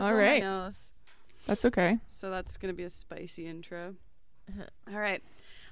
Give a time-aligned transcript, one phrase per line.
[0.00, 0.42] All right.
[1.46, 1.98] That's okay.
[2.08, 3.94] So that's going to be a spicy intro.
[4.92, 5.22] All right.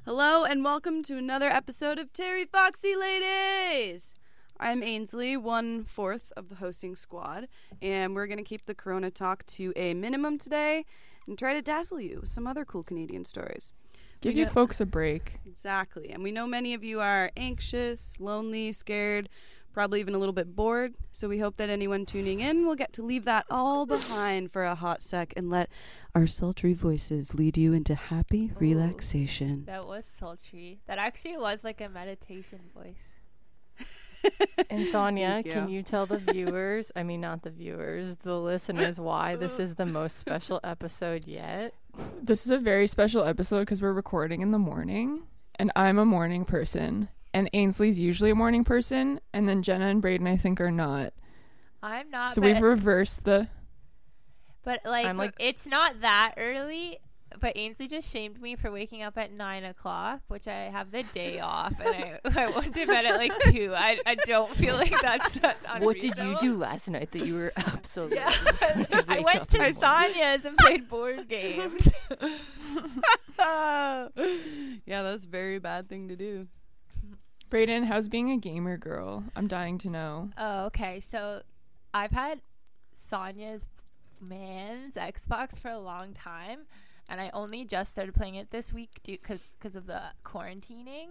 [0.04, 4.14] Hello and welcome to another episode of Terry Foxy Ladies.
[4.60, 7.48] I'm Ainsley, one fourth of the hosting squad,
[7.80, 10.84] and we're going to keep the Corona talk to a minimum today
[11.26, 13.72] and try to dazzle you with some other cool Canadian stories.
[14.20, 15.40] Give We you know- folks a break.
[15.46, 16.10] Exactly.
[16.10, 19.28] And we know many of you are anxious, lonely, scared,
[19.72, 20.94] probably even a little bit bored.
[21.12, 24.64] So we hope that anyone tuning in will get to leave that all behind for
[24.64, 25.68] a hot sec and let
[26.14, 29.64] our sultry voices lead you into happy relaxation.
[29.66, 30.80] That was sultry.
[30.86, 33.18] That actually was like a meditation voice.
[34.70, 35.76] And Sonia, Thank can you.
[35.78, 39.84] you tell the viewers, I mean, not the viewers, the listeners, why this is the
[39.84, 41.74] most special episode yet?
[42.22, 45.24] This is a very special episode because we're recording in the morning,
[45.56, 50.02] and I'm a morning person, and Ainsley's usually a morning person, and then Jenna and
[50.02, 51.12] Braden I think are not.
[51.82, 52.32] I'm not.
[52.32, 53.48] So but, we've reversed the.
[54.64, 56.98] but like, I'm like- it's not that early.
[57.40, 61.02] But Ainsley just shamed me for waking up at nine o'clock, which I have the
[61.02, 63.72] day off, and I, I went to bed at like two.
[63.74, 67.36] I, I don't feel like that's that What did you do last night that you
[67.36, 68.18] were absolutely?
[68.18, 68.34] Yeah,
[68.90, 69.74] wake I went to the morning?
[69.74, 71.88] Sonia's and played board games.
[73.38, 74.08] yeah,
[74.84, 76.48] that's a very bad thing to do.
[77.52, 79.24] Braden, how's being a gamer girl?
[79.36, 80.30] I'm dying to know.
[80.38, 81.00] Oh, okay.
[81.00, 81.42] So
[81.92, 82.40] I've had
[82.94, 83.66] Sonia's
[84.18, 86.60] man's Xbox for a long time,
[87.10, 91.08] and I only just started playing it this week because because of the quarantining.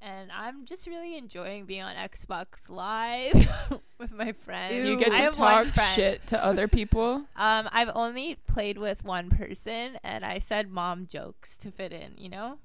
[0.00, 3.48] And I'm just really enjoying being on Xbox Live
[3.98, 4.84] with my friends.
[4.84, 7.24] Do you get to talk shit to other people?
[7.34, 12.12] Um, I've only played with one person, and I said mom jokes to fit in.
[12.16, 12.58] You know,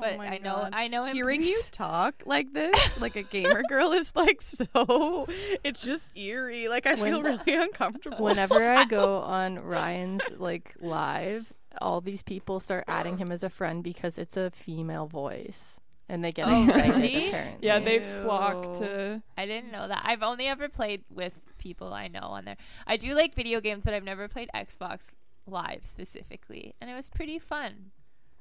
[0.00, 0.70] but oh I know God.
[0.74, 1.14] I know him.
[1.14, 5.26] Hearing you talk like this, like a gamer girl, is like so.
[5.64, 6.68] It's just eerie.
[6.68, 8.24] Like I feel really uncomfortable.
[8.24, 13.50] Whenever I go on Ryan's like live, all these people start adding him as a
[13.50, 16.94] friend because it's a female voice, and they get Oh, excited.
[16.94, 17.28] really?
[17.28, 19.22] Apparently, Yeah, they flock to.
[19.36, 20.02] I didn't know that.
[20.04, 22.56] I've only ever played with people I know on there.
[22.86, 25.00] I do like video games, but I've never played Xbox
[25.46, 27.90] Live specifically, and it was pretty fun.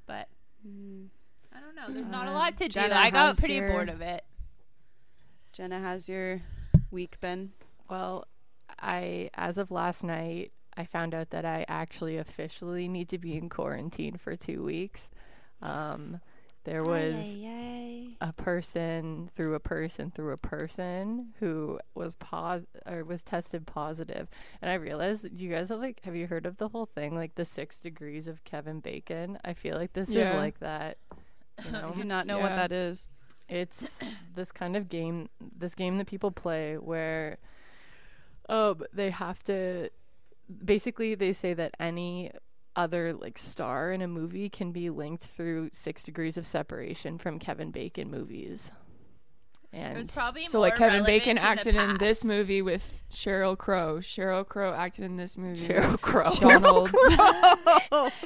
[0.06, 0.28] But
[0.68, 1.08] Mm.
[1.58, 1.94] I don't know.
[1.94, 2.70] There's not a Uh, lot to do.
[2.70, 4.24] Jenna, I got how's pretty your- bored of it.
[5.54, 6.42] Jenna, has your
[6.92, 7.54] week been?
[7.90, 8.28] Well,
[8.80, 13.36] I as of last night, I found out that I actually officially need to be
[13.36, 15.10] in quarantine for two weeks.
[15.62, 16.20] Um,
[16.66, 17.36] there was
[18.22, 24.28] a person through a person through a person who was pos or was tested positive,
[24.62, 27.36] and I realized you guys have like have you heard of the whole thing like
[27.36, 29.40] the six degrees of Kevin Bacon?
[29.46, 30.30] I feel like this Yeah.
[30.30, 30.98] is like that.
[31.66, 31.90] You know?
[31.94, 33.08] I do not know what that is.
[33.50, 34.00] it's
[34.36, 37.38] this kind of game this game that people play where
[38.50, 39.90] um they have to
[40.64, 42.32] basically they say that any
[42.76, 47.40] other like star in a movie can be linked through six degrees of separation from
[47.40, 48.72] Kevin Bacon movies.
[49.78, 53.58] It was And probably So, like, Kevin Bacon relevant acted in this movie with Sheryl
[53.58, 53.98] Crow.
[54.00, 55.68] Sheryl Crow acted in this movie.
[55.68, 56.30] Sheryl Crow.
[56.40, 56.92] Donald.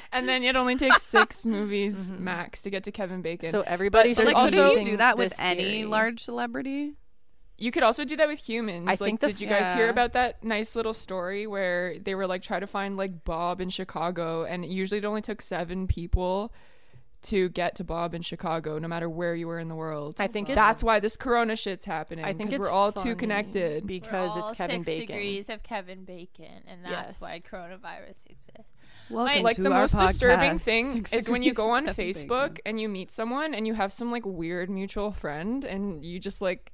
[0.12, 2.20] and then it only takes six movies Mhm.
[2.20, 3.52] max to get to Kevin Bacon.
[3.52, 5.86] So everybody But should like, be also- you do that with any theory.
[5.86, 6.94] large celebrity?
[7.58, 8.88] you could also do that with humans.
[8.88, 12.16] I like, think the did you guys hear about that nice little story where they
[12.16, 15.86] were like try to find like Bob in Chicago, and usually it only took seven
[15.86, 16.52] people
[17.24, 20.16] to get to Bob in Chicago, no matter where you were in the world.
[20.20, 22.26] I think it's That's why this Corona shit's happening.
[22.26, 23.86] I think we're all too connected.
[23.86, 25.08] because We're all it's Kevin six Bacon.
[25.16, 27.22] degrees of Kevin Bacon, and that's Yes.
[27.22, 28.74] why coronavirus exists.
[29.10, 32.62] Welcome like to the our most disturbing thing is when you go on Facebook Bacon.
[32.66, 36.42] and you meet someone and you have some like weird mutual friend and you just
[36.42, 36.72] like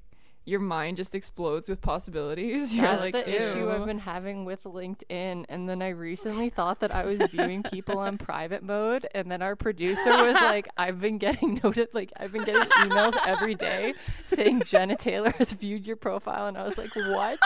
[0.47, 2.73] your mind just explodes with possibilities.
[2.75, 5.45] You're That's like, the issue I've been having with LinkedIn.
[5.49, 9.41] And then I recently thought that I was viewing people on private mode, and then
[9.41, 13.93] our producer was like, "I've been getting noted, like I've been getting emails every day
[14.23, 17.39] saying Jenna Taylor has viewed your profile," and I was like, "What?"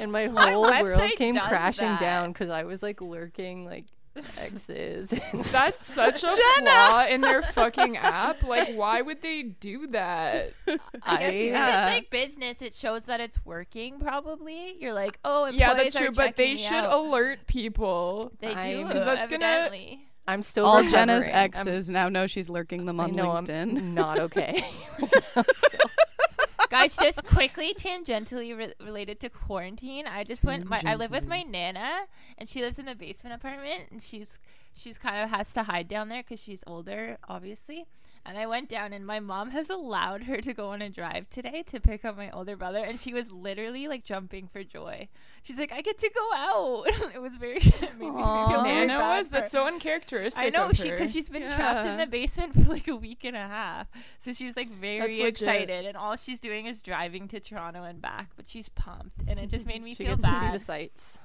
[0.00, 2.00] And my whole world came crashing that?
[2.00, 3.84] down because I was like lurking like
[4.38, 5.12] exes.
[5.52, 8.42] That's such a flaw in their fucking app.
[8.42, 10.52] Like, why would they do that?
[10.66, 11.86] I guess I- because Yeah.
[11.86, 13.98] it's like business, it shows that it's working.
[14.00, 16.92] Probably you're like, oh, yeah, employees that's are true, but they should out.
[16.92, 18.32] alert people.
[18.40, 19.70] They do, 'Cause that's gonna-
[20.28, 21.34] I'm still All Jenna's recovering.
[21.34, 23.76] I'm- exes now know she's lurking them I on know LinkedIn.
[23.78, 24.64] I'm not okay.
[26.70, 30.06] Guys, just quickly tangentially re- related to quarantine.
[30.06, 30.66] I just went.
[30.66, 32.06] My, I live with my nana,
[32.38, 34.38] and she lives in the basement apartment, and she's
[34.72, 37.86] she's kind of has to hide down there because she's older, obviously.
[38.24, 41.30] And I went down, and my mom has allowed her to go on a drive
[41.30, 45.08] today to pick up my older brother, and she was literally like jumping for joy.
[45.42, 46.84] She's like, "I get to go out."
[47.14, 47.56] it was very.
[47.60, 50.42] it made me Nana was for that's so uncharacteristic.
[50.44, 53.24] I know of she because she's been trapped in the basement for like a week
[53.24, 53.86] and a half.
[54.18, 58.02] So she was like very excited, and all she's doing is driving to Toronto and
[58.02, 58.30] back.
[58.36, 60.54] But she's pumped, and it just made me She feel gets to see bad.
[60.54, 61.18] the sights.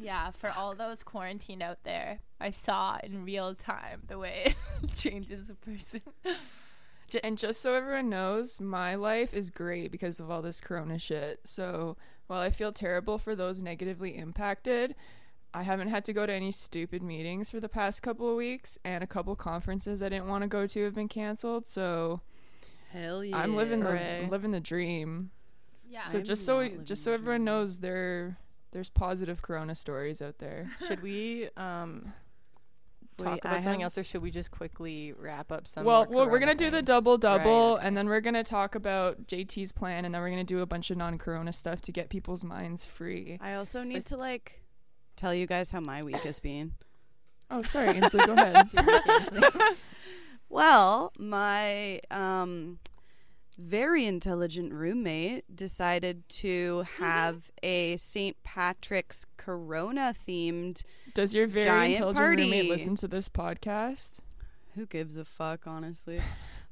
[0.00, 4.94] Yeah, for all those quarantined out there, I saw in real time the way it
[4.94, 6.02] changes a person.
[7.22, 11.40] And just so everyone knows, my life is great because of all this corona shit.
[11.44, 11.96] So
[12.26, 14.94] while I feel terrible for those negatively impacted,
[15.54, 18.78] I haven't had to go to any stupid meetings for the past couple of weeks,
[18.84, 21.66] and a couple conferences I didn't want to go to have been canceled.
[21.66, 22.20] So
[22.90, 23.38] Hell yeah.
[23.38, 24.28] I'm living the Hooray.
[24.30, 25.30] Living the dream.
[25.88, 26.04] Yeah.
[26.04, 27.44] So I'm just so just so everyone dream.
[27.46, 28.36] knows, there
[28.72, 30.70] there's positive corona stories out there.
[30.86, 32.12] Should we um
[33.16, 35.84] talk Wait, about I something have- ll, or should we just quickly wrap up some?
[35.84, 36.86] well, more well, we're corona gonna do the things?
[36.86, 37.84] double double, Right.
[37.86, 40.90] and then we're gonna talk about JT's plan, and then we're gonna do a bunch
[40.90, 43.38] of non-corona stuff to get people's minds free.
[43.40, 44.62] I also need to like
[45.16, 46.74] tell you guys how my week has been.
[47.50, 48.68] Oh, sorry, Ainsley, go ahead.
[50.50, 52.78] Well, my um
[53.58, 58.40] very intelligent roommate decided to have a St.
[58.44, 60.84] Patrick's Corona themed.
[61.12, 62.42] Does your very Giant intelligent party.
[62.44, 64.20] roommate listen to this podcast?
[64.76, 66.20] Who gives a fuck, honestly?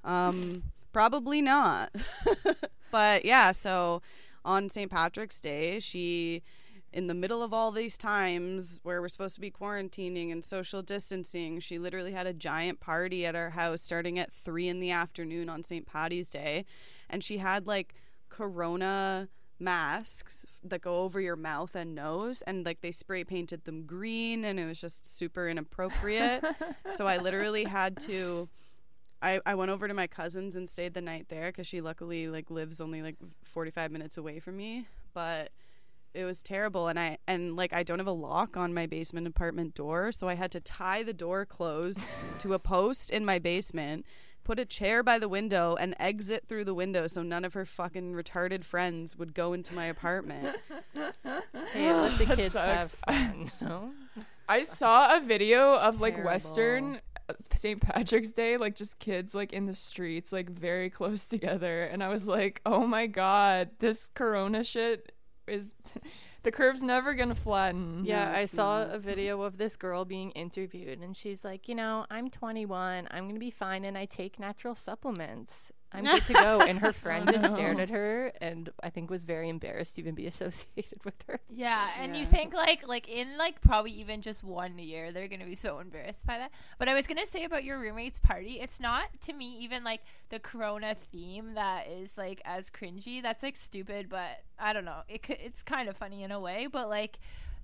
[0.04, 0.62] Um,
[0.92, 1.94] probably not.
[2.92, 4.00] but yeah, so
[4.44, 4.90] on St.
[4.90, 6.44] Patrick's Day, she,
[6.96, 10.81] in the middle of all these times where we're supposed to be quarantining and social
[10.81, 14.90] distancing, she literally had a giant party at our house starting at three in the
[14.90, 15.87] afternoon on St.
[15.87, 16.64] Patty's Day.
[17.10, 17.94] And she had like
[18.31, 19.28] Corona
[19.58, 24.42] masks that go over your mouth and nose and like they spray painted them green
[24.44, 26.44] and it was just super inappropriate
[26.90, 28.46] so i literally had to
[29.22, 32.28] I, I went over to my cousin's and stayed the night there because she luckily
[32.28, 35.52] like lives only like 45 minutes away from me but
[36.14, 39.26] it was terrible and i and like i don't have a lock on my basement
[39.26, 42.00] apartment door so i had to tie the door closed
[42.38, 44.04] to a post in my basement
[44.44, 47.64] put a chair by the window and exit through the window so none of her
[47.64, 50.56] fucking retarded friends would go into my apartment
[51.72, 52.96] Hey, let the That kids have sucks.
[53.06, 53.50] fun.
[53.60, 53.90] No?
[54.48, 56.30] I saw a video of like Terrible.
[56.30, 57.80] Western uh, St.
[57.80, 62.08] Patrick's Day, like just kids like in the streets, like very close together, and I
[62.08, 65.10] was like, oh my god, this Corona shit
[65.46, 65.75] is.
[66.43, 68.04] the curve's never gonna flatten.
[68.04, 72.06] Yeah, I saw a video of this girl being interviewed, and she's like, you know,
[72.10, 75.72] I'm 21, I'm gonna be fine, and I take natural supplements.
[75.96, 76.60] I'm good to go.
[76.60, 80.14] And her friend just stared at her, and I think was very embarrassed to even
[80.14, 81.40] be associated with her.
[81.48, 85.46] Yeah, and you think like like in like probably even just one year they're gonna
[85.46, 86.50] be so embarrassed by that.
[86.78, 90.02] But I was gonna say about your roommate's party, it's not to me even like
[90.28, 93.22] the Corona theme that is like as cringy.
[93.22, 95.00] That's like stupid, but I don't know.
[95.08, 97.19] It could, it's kind of funny in a way, but like.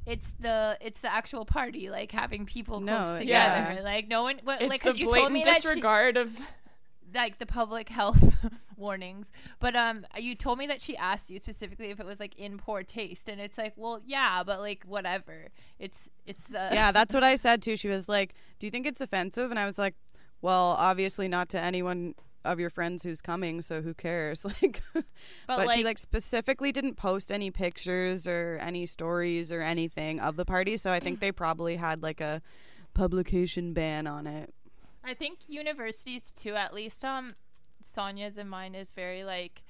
[0.05, 3.75] It's the it's the actual party, like having people close together.
[3.75, 3.81] yeah.
[3.85, 6.17] Like no one, what, it's like the because you blatant told me that she, disregard
[6.17, 6.37] of.
[7.15, 8.35] Like the public health
[8.77, 9.33] warnings.
[9.61, 12.59] But um, you told me that she asked you specifically if it was like in
[12.59, 15.49] poor taste, and it's like, well, yeah, but like whatever.
[15.79, 17.77] It's it's the yeah that's what i said too.
[17.77, 19.51] She was like do you think it's offensive?
[19.51, 19.95] And i was like
[20.41, 22.15] well obviously not to anyone
[22.45, 24.45] of your friends who's coming so who cares?
[24.63, 25.05] Like But,
[25.47, 30.37] but, like, she like specifically didn't post any pictures or any stories or anything of
[30.37, 30.77] the party.
[30.77, 32.43] So i think they probably had like a
[32.95, 34.53] publication ban on it
[35.05, 36.55] I think universities too.
[36.57, 37.35] At least um,
[37.81, 39.63] Sonia's and mine is very like.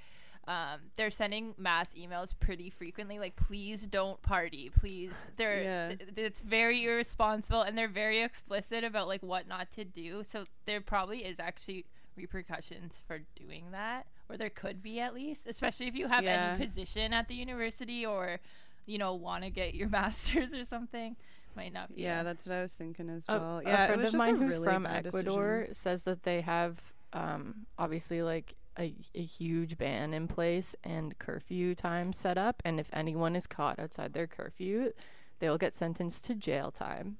[0.48, 5.88] Um, they're sending mass emails pretty frequently, like "please don't party, please." They're Yeah.
[5.94, 10.24] th- it's very irresponsible, and they're very explicit about like what not to do.
[10.24, 11.84] So there probably is actually
[12.16, 16.54] repercussions for doing that, or there could be at least, especially if you have Yeah.
[16.56, 18.40] any position at the university or
[18.86, 21.16] you know want to get your master's or something.
[21.54, 22.02] Might not be.
[22.02, 24.36] yeah a- that's what i was thinking as well a yeah a friend of mine
[24.36, 25.74] who's really from Ecuador decision.
[25.74, 26.80] says that they have
[27.12, 32.80] um, obviously like a, a huge ban in place and curfew time set up, and
[32.80, 34.92] if anyone is caught outside their curfew,
[35.40, 37.18] they will get sentenced to jail time.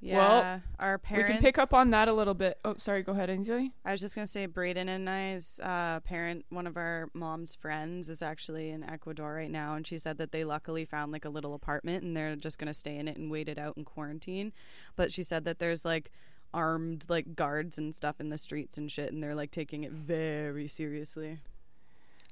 [0.00, 1.28] Yeah our parents.
[1.28, 2.58] We can pick up on that a little bit.
[2.64, 3.02] Oh, sorry.
[3.02, 3.72] Go ahead, Ainsley.
[3.84, 8.08] I was just gonna say, Braden and I's uh, parent, one of our mom's friends,
[8.08, 11.30] is actually in Ecuador right now, and she said that they luckily found like a
[11.30, 14.52] little apartment, and they're just gonna stay in it and wait it out in quarantine.
[14.96, 16.10] But she said that there's like
[16.52, 19.92] armed like guards and stuff in the streets and shit, and they're like taking it
[19.92, 21.38] very seriously.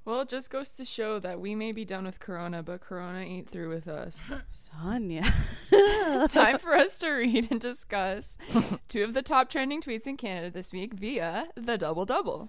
[0.09, 3.19] Well, it just goes to show that we may be done with Corona, but Corona
[3.19, 4.33] ain't through with us.
[4.51, 5.23] Sonia.
[6.31, 8.39] Time for us to read and discuss
[8.89, 12.49] two of the top trending tweets in Canada this week via the Double Double.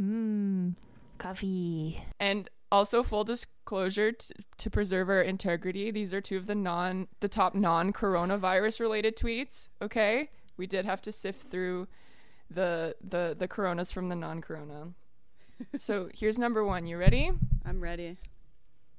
[0.00, 0.74] Mmm,
[1.18, 2.02] coffee.
[2.18, 7.08] And also, full disclosure t- to preserve our integrity, these are two of the non
[7.20, 9.68] the top non coronavirus related tweets.
[9.82, 11.86] Okay, we did have to sift through
[12.50, 14.92] the the the coronas from the non corona.
[15.76, 16.86] so here's number one.
[16.86, 17.32] You ready?
[17.64, 18.18] I'm ready.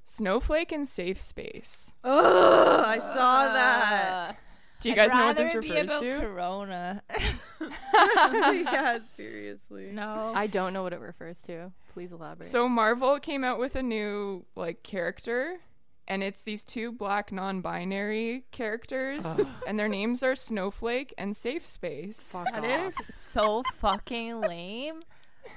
[0.03, 1.93] Snowflake and safe space.
[2.03, 4.37] Oh, I saw uh, that.
[4.79, 6.19] Do you guys I'd know what this rather it be refers about to?
[6.19, 7.03] Corona.
[8.53, 9.89] yeah, seriously.
[9.91, 10.31] no.
[10.35, 11.71] I don't know what it refers to.
[11.93, 12.45] Please elaborate.
[12.45, 15.57] So Marvel came out with a new like character
[16.07, 19.25] and it's these two black non-binary characters
[19.67, 22.31] and their names are Snowflake and Safe Space.
[22.31, 22.93] Fuck That off.
[23.09, 25.03] is so fucking lame.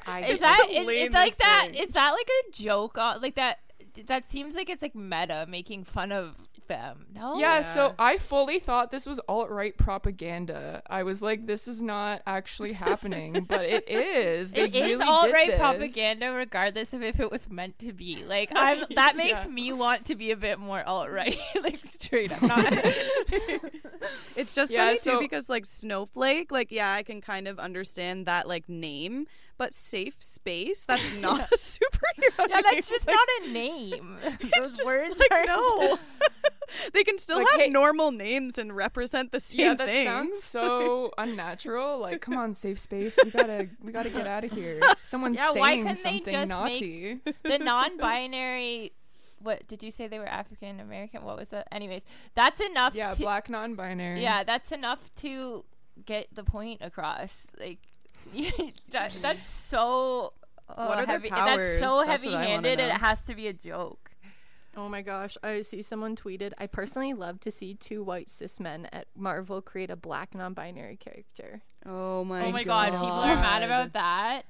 [0.07, 1.69] I Is It's that the is, is like that?
[1.73, 1.83] thing.
[1.83, 2.97] Is that like a joke?
[2.99, 3.59] On, like that?
[4.07, 6.35] That seems like it's like meta making fun of
[6.69, 7.07] them.
[7.15, 7.39] No.
[7.39, 7.63] Yeah, Yeah.
[7.63, 10.83] so I fully thought this was alt-right propaganda.
[10.89, 14.53] I was like this is not actually happening, but it is.
[14.53, 17.93] They It is really all did right propaganda, regardless of if it was meant to
[17.93, 18.25] be.
[18.25, 19.51] Like, I'm that makes Yeah.
[19.51, 21.39] me want to be a bit more alt right.
[21.63, 22.73] like, straight up, not.
[24.37, 27.59] It's just Yeah, funny so- too because like snowflake, like yeah, I can kind of
[27.59, 32.47] understand that like name, but safe space, that's not a superhero.
[32.49, 32.63] yeah, name.
[32.71, 34.17] that's just Like, not a name.
[34.57, 35.99] Those just words like, are no.
[36.93, 40.07] they can still Like, have hey- normal names and represent the same Yeah, that things.
[40.09, 41.99] sounds so unnatural.
[41.99, 43.19] Like, come on, safe space.
[43.25, 44.81] We gotta, we gotta get out of here.
[45.03, 47.19] Someone's Yeah, saying couldn't they something just naughty.
[47.43, 48.93] the non-binary.
[49.41, 51.23] What did you say they were African American?
[51.23, 51.69] What was that?
[51.71, 52.03] Anyways,
[52.35, 52.95] that's enough.
[52.95, 54.21] Yeah, to, black non-binary.
[54.21, 55.65] Yeah, that's enough to
[56.05, 57.47] get the point across.
[57.59, 57.79] Like
[58.91, 60.33] that, that's so
[60.69, 61.79] uh, What are their powers?
[61.81, 64.08] That's so That's what I wanna heavy-handed, it has to be a joke.
[64.79, 68.61] Oh my gosh, I see someone tweeted, I personally love to see two white cis
[68.61, 71.63] men at Marvel create a black non binary character.
[71.85, 74.43] Oh my oh my god, people are mad about that.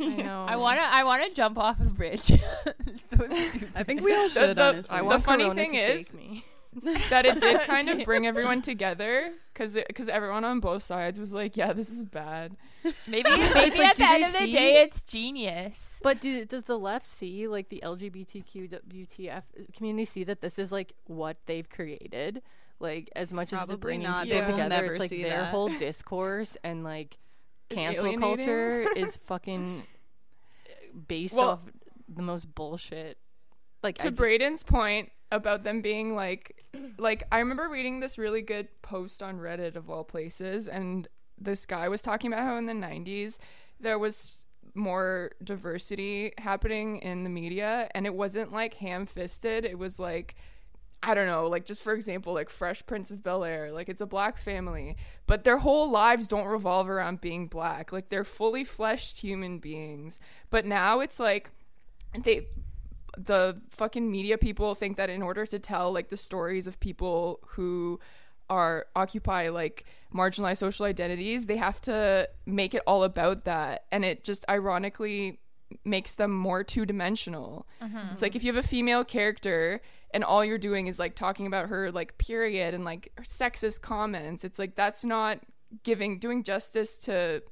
[0.00, 0.46] I know.
[0.48, 2.30] I wanna, I wanna jump off a bridge.
[2.86, 3.16] It's so
[3.48, 3.72] stupid.
[3.74, 4.96] I think we all should the- honestly.
[4.96, 6.44] I The want funny Corona thing to is- take me.
[7.10, 11.34] that it did kind of bring everyone together because because everyone on both sides was
[11.34, 12.56] like, yeah, this is bad.
[13.06, 16.00] maybe, maybe like, at do the end they of the day, it's genius.
[16.02, 19.42] But do, does the left see, like the LGBTQ WTF
[19.76, 22.42] community, see that this is like what they've created?
[22.80, 24.24] Like as much as Probably it's bringing not.
[24.24, 25.50] People will together, never it's like their that.
[25.50, 27.16] whole discourse and like
[27.70, 28.20] Is cancel alienating.
[28.20, 29.82] culture is fucking
[31.06, 31.60] based Well- off
[32.08, 33.18] the most bullshit.
[33.82, 36.62] Like to just- Braden's point about them being like
[36.98, 41.08] like I remember reading this really good post on Reddit of all places and
[41.40, 43.38] this guy was talking about how in the 90s
[43.80, 49.98] there was more diversity happening in the media and it wasn't like ham-fisted it was
[49.98, 50.36] like
[51.04, 54.00] I don't know, like just for example, like Fresh Prince of Bel Air, like it's
[54.00, 54.96] a black family,
[55.26, 57.92] but their whole lives don't revolve around being black.
[57.92, 60.20] Like they're fully fleshed human beings.
[60.48, 61.50] But now it's like
[62.22, 62.46] they
[63.16, 67.40] the fucking media people think that in order to tell like the stories of people
[67.48, 68.00] who
[68.50, 73.84] are occupy like marginalized social identities they have to make it all about that.
[73.90, 75.40] And it just ironically
[75.84, 77.66] makes them more two-dimensional.
[77.82, 78.12] Mm-hmm.
[78.12, 79.80] It's like if you have a female character
[80.12, 84.44] and all you're doing is like talking about her like period and like sexist comments
[84.44, 85.38] it's like that's not
[85.82, 87.42] giving doing justice to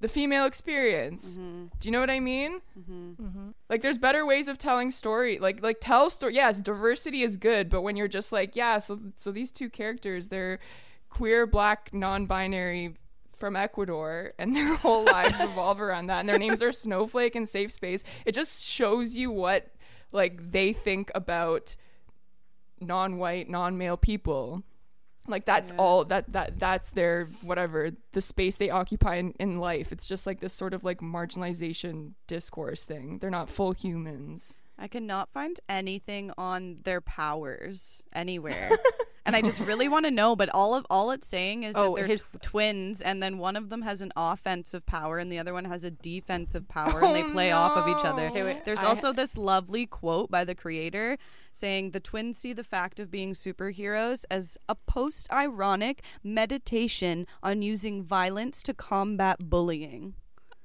[0.00, 1.36] the female experience.
[1.36, 1.66] Mm-hmm.
[1.78, 2.60] Do you know what i mean?
[2.78, 3.22] Mm-hmm.
[3.22, 3.48] Mm-hmm.
[3.68, 7.68] Like there's better ways of telling story like like tell story yes diversity is good
[7.68, 10.58] but when you're just like yeah so so these two characters they're
[11.10, 12.94] queer black non-binary
[13.36, 17.48] from ecuador and their whole lives revolve around that and their names are snowflake and
[17.48, 18.04] safe space.
[18.24, 19.68] It just shows you what
[20.12, 21.74] like they think about
[22.80, 24.62] non-white non-male people
[25.28, 25.78] like that's Yeah.
[25.78, 30.26] all that that that's their whatever the space they occupy in, in life it's just
[30.26, 35.60] like this sort of like marginalization discourse thing they're not full humans I cannot find
[35.68, 38.70] anything on their powers anywhere.
[39.26, 41.90] and I just really want to know, but all of all it's saying is Oh,
[41.94, 45.30] that they're his- tw- twins and then one of them has an offensive power and
[45.30, 48.26] the other one has a defensive power and they Oh, play off of each other.
[48.28, 51.18] Okay, wait, There's I- also this lovely quote by the creator
[51.52, 58.02] saying the twins see the fact of being superheroes as a post-ironic meditation on using
[58.02, 60.14] violence to combat bullying.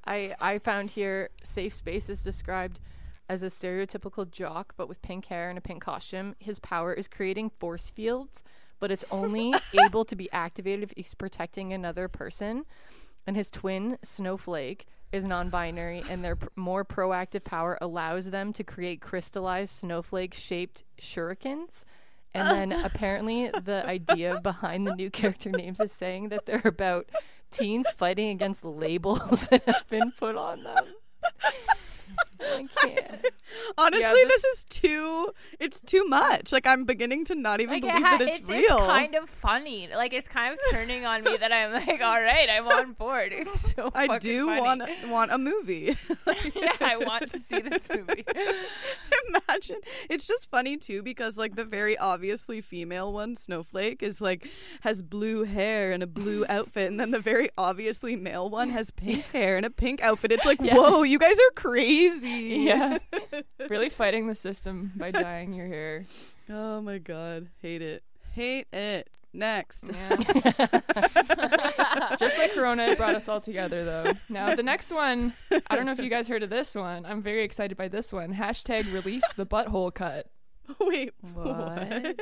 [0.08, 2.80] I I found here safe space is described
[3.28, 6.36] as a stereotypical jock but with pink hair and a pink costume.
[6.40, 8.44] His power is creating force fields,
[8.80, 9.54] but it's only
[9.86, 12.66] able to be activated if he's protecting another person.
[13.28, 18.52] and his twin, Snowflake, is non binary, and their pr- more proactive power allows them
[18.54, 21.84] to create crystallized snowflake shaped shurikens.
[22.34, 27.10] And then apparently, the idea behind the new character names is saying that they're about
[27.50, 30.86] teens fighting against labels that have been put on them.
[32.46, 33.26] I can't.
[33.78, 35.30] Honestly, Yeah, this, this- is too.
[35.60, 36.52] It's too much.
[36.52, 38.78] Like I'm beginning to not even Like it believe ha- that it's, it's, real.
[38.78, 39.90] it's kind of funny.
[39.96, 43.32] Like it's kind of turning on me that I'm like, all right, I'm on board.
[43.34, 43.92] It's so.
[43.96, 44.62] I do funny.
[44.62, 45.98] want want a movie.
[46.56, 48.26] yeah, I want to see this movie.
[49.30, 49.78] Imagine
[50.10, 54.48] it's just funny too because like the very obviously female one, Snowflake, is like
[54.82, 58.92] has blue hair and a blue outfit, and then the very obviously male one has
[58.92, 60.32] pink hair and a pink outfit.
[60.32, 60.76] It's like, Yeah.
[60.76, 62.35] whoa, you guys are crazy.
[62.66, 62.98] Yeah.
[63.70, 66.06] really fighting the system by dyeing your hair.
[66.50, 69.10] Oh my god, hate it, hate it.
[69.34, 69.84] Next.
[69.92, 70.16] Yeah.
[72.18, 74.14] Just like Corona it brought us all together, though.
[74.30, 75.34] Now, the next one,
[75.70, 77.06] I don't know if you guys heard of this one.
[77.06, 78.34] I'm very excited by this one.
[78.34, 80.28] Hashtag release the butthole cut.
[80.80, 81.46] Wait, What?
[81.46, 82.20] what?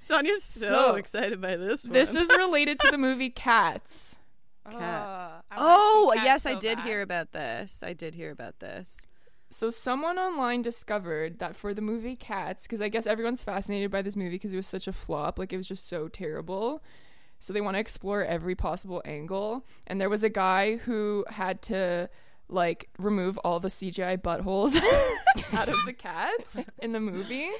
[0.00, 1.92] Sonia's so, So, excited by this one.
[1.92, 4.16] This is related to the movie Cats.
[4.70, 4.80] Cats.
[4.80, 6.86] Oh, I Oh, Cats yes, so I did bad.
[6.86, 7.82] hear about this.
[7.86, 9.06] I did hear about this.
[9.54, 14.02] So, someone online discovered that for the movie Cats, because I guess everyone's fascinated by
[14.02, 16.82] this movie because it was such a flop, like it was just so terrible.
[17.38, 19.64] So, they want to explore every possible angle.
[19.86, 22.10] And there was a guy who had to
[22.48, 24.74] like remove all the CGI buttholes
[25.52, 27.50] out of the cats in the movie.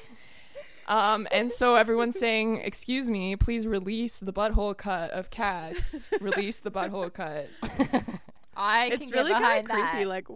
[0.87, 6.09] Um, and so everyone's saying, "Excuse me, please release the butthole cut of cats.
[6.19, 7.49] Release the butthole cut."
[8.57, 10.03] I it's can really get kind of creepy.
[10.03, 10.07] that.
[10.07, 10.27] Like,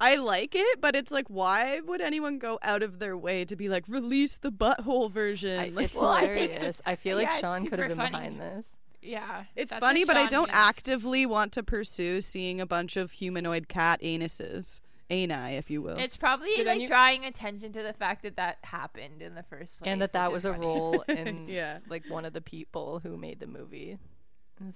[0.00, 3.56] I like it, but it's like, why would anyone go out of their way to
[3.56, 5.58] be like, release the butthole version?
[5.60, 6.80] I, like, it's Well, hilarious.
[6.86, 8.10] I, feel like yeah, Sean could have been funny.
[8.10, 8.76] behind this.
[9.02, 10.54] yeah, it's funny, a but I don't move.
[10.56, 15.98] actively want to pursue seeing a bunch of humanoid cat anuses, ani, if you will.
[15.98, 19.42] It's probably Did like any- drawing attention to the fact that that happened in the
[19.42, 21.78] first place, and that that was is a role in Yeah.
[21.88, 23.98] like one of the people who made the movie.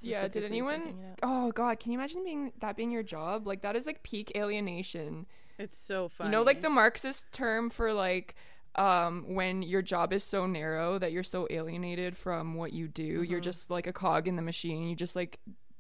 [0.03, 0.81] Yeah, did anyone?
[0.81, 1.19] taking it out.
[1.23, 3.47] Oh God, can you imagine being that being your job?
[3.47, 5.27] Like that is like peak alienation.
[5.59, 6.29] it's so funny.
[6.29, 8.35] You know, like the Marxist term for like
[8.75, 13.23] um when your job is so narrow that you're so alienated from what you do.
[13.23, 14.89] You're just like a cog in the machine.
[14.89, 15.39] You just like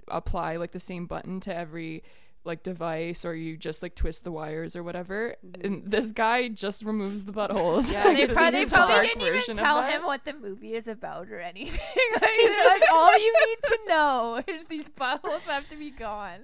[0.08, 2.02] apply like the same button to every
[2.48, 5.36] like device or you just like twist the wires or whatever.
[5.46, 5.66] Mm-hmm.
[5.66, 7.92] And this guy just removes the buttholes.
[7.92, 11.78] Yeah, They, a probably didn't even tell him what the movie is about or anything.
[12.14, 16.40] like, like, all you need to know is these buttholes have to be gone.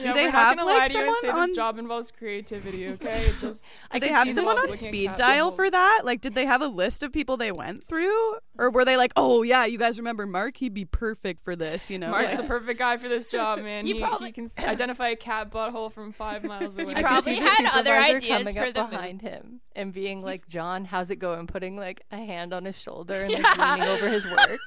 [0.00, 1.48] Do Yeah, they we're have, not gonna like, lie to you and say someone on-
[1.48, 3.26] this job involves creativity, okay?
[3.26, 6.00] It just Did they have someone on speed dial for that?
[6.04, 9.12] Like, did they have a list of people they went through, or were they like,
[9.16, 10.56] "Oh yeah, you guys remember Mark?
[10.58, 13.58] He'd be perfect for this." You know, Mark's like- the perfect guy for this job,
[13.62, 13.86] man.
[13.86, 16.84] You he, probably- he can identify a cat butthole from five miles away.
[16.84, 18.90] You I could probably had other ideas coming for up the movie.
[18.96, 22.78] behind him and being like, "John, how's it going?" Putting like a hand on his
[22.78, 24.58] shoulder and like leaning over his work.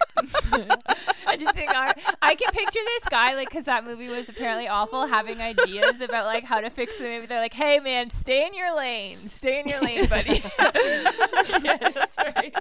[1.28, 5.08] I just think I can picture this guy like because that movie was apparently awful,
[5.15, 7.25] having ideas about like how to fix the movie.
[7.25, 10.43] They're like, "Hey man, stay in your lane, stay in your lane, buddy."
[11.63, 12.54] yeah, that's right.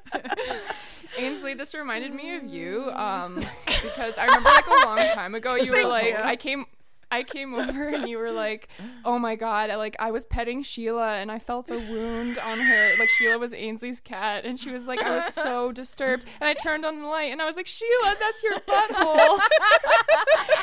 [1.18, 5.54] Ainsley, this reminded me of you, um, because I remember like a long time ago,
[5.56, 6.14] you were like.
[6.14, 6.66] I came.
[7.10, 8.68] I came over and you were like,
[9.04, 12.58] "Oh my god!" I, like I was petting Sheila and I felt a wound on
[12.58, 12.90] her.
[12.98, 16.24] Like Sheila was Ainsley's cat, and she was like, I was so disturbed.
[16.40, 19.38] And I turned on the light and I was like, "Sheila, that's your butthole."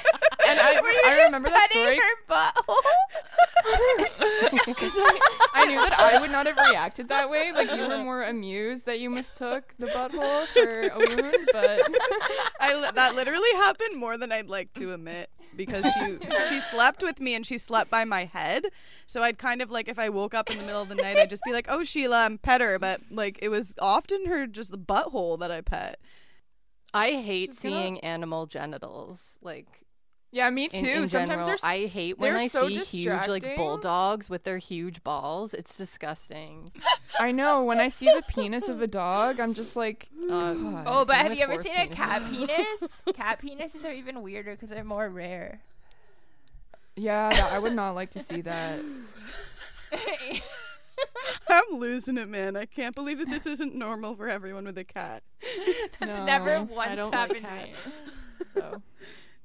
[0.61, 1.99] and I, Were you I just remember that story
[4.65, 5.19] because I,
[5.53, 7.51] I knew that I would not have reacted that way.
[7.51, 11.81] Like you were more amused that you mistook the butthole for a wound, but
[12.59, 16.17] I li- that literally happened more than I'd like to admit because she
[16.49, 18.65] she slept with me and she slept by my head.
[19.05, 21.17] So I'd kind of like if I woke up in the middle of the night,
[21.17, 24.47] I'd just be like, "Oh, Sheila, I'm pet her," but like it was often her
[24.47, 25.99] just the butthole that I pet.
[26.93, 29.37] I hate She's gonna- seeing animal genitals.
[29.41, 29.67] Like
[30.31, 30.77] yeah, me too.
[30.85, 34.57] in Sometimes general, there's I hate when I so see huge like bulldogs with their
[34.57, 35.53] huge balls.
[35.53, 36.71] It's disgusting.
[37.19, 40.83] I know when I see the penis of a dog, I'm just like, Uh, God.
[40.87, 43.01] Oh, but have you ever horse seen a cat penis?
[43.13, 45.61] cat penises are even weirder because they're more rare.
[46.95, 48.79] yeah, that- I would not like to see that.
[51.49, 52.55] I'm losing it, man.
[52.55, 55.23] I can't believe that this isn't normal for everyone with a cat.
[55.99, 57.57] That's No, never once I don't like happened to me.
[57.73, 57.89] cats.
[58.53, 58.81] So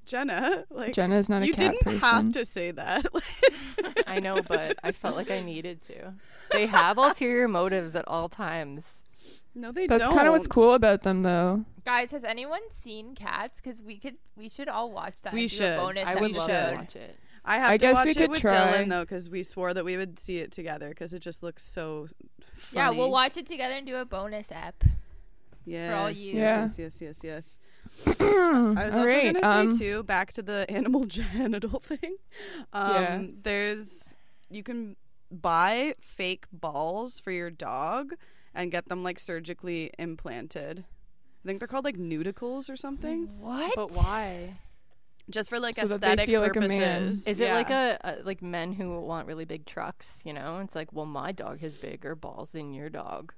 [0.06, 2.00] Jenna, like Jenna is not a you cat didn't person.
[2.00, 3.06] have to say that.
[4.06, 6.14] I know, but I felt like I needed to.
[6.52, 9.02] They have ulterior motives at all times.
[9.54, 10.10] No, they That's don't.
[10.10, 11.64] That's kind of what's cool about them, though.
[11.84, 13.60] Guys, has anyone seen Cats?
[13.60, 15.32] Because we could, we should all watch that.
[15.32, 15.72] We and do should.
[15.72, 17.16] A bonus I we would love to watch it.
[17.44, 18.54] I have I to guess watch we it could with try.
[18.54, 21.62] Dylan though, because we swore that we would see it together because it just looks
[21.64, 22.06] so
[22.54, 22.76] funny.
[22.78, 24.82] Yeah, we'll watch it together and do a bonus ep.
[25.66, 26.38] Yes, all yes, you.
[26.38, 26.60] Yeah.
[26.62, 27.58] yes, yes, yes, yes.
[28.20, 32.16] I was All also right, gonna um, say too, back to the animal genital thing.
[32.72, 33.22] Um, Yeah.
[33.42, 34.16] There's
[34.50, 34.96] you can
[35.30, 38.14] buy fake balls for your dog
[38.54, 40.84] and get them like surgically implanted.
[41.44, 43.74] I think they're called like Neuticles or something, What?
[43.74, 44.58] But why?
[45.28, 46.78] just for like So that they aesthetic feel like a purposes.
[46.80, 47.08] man.
[47.26, 50.22] Is it like a, a like men who want really big trucks?
[50.24, 53.32] You know, it's like, well, my dog has bigger balls than your dog.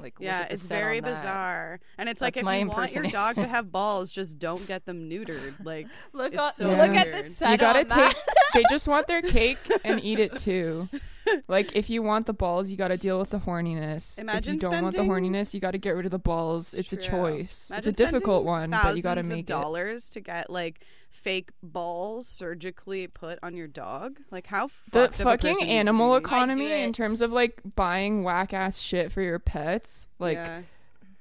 [0.00, 1.80] Like, Yeah, it's very bizarre.
[1.96, 5.08] And it's like if you want your dog to have balls, just don't get them
[5.08, 5.54] neutered.
[5.64, 7.32] Like look, it's on, so look at the weird.
[7.32, 8.14] set you gotta on that.
[8.14, 8.24] take.
[8.54, 10.88] they just want their cake and eat it too.
[11.46, 14.18] Like if you want the balls, you got to deal with the horniness.
[14.18, 16.72] Imagine if you don't want the horniness, you got to get rid of the balls.
[16.72, 17.68] It's a choice.
[17.70, 19.46] Imagine it's a difficult one, but you got to thousands make of it.
[19.62, 20.80] dollars to get like
[21.10, 24.18] fake balls surgically put on your dog.
[24.30, 26.16] Like how The fucked of a fucking person you have to animal be.
[26.16, 29.87] I'd do economy in terms of like buying whack ass shit for your pets,
[30.18, 30.62] like Yeah.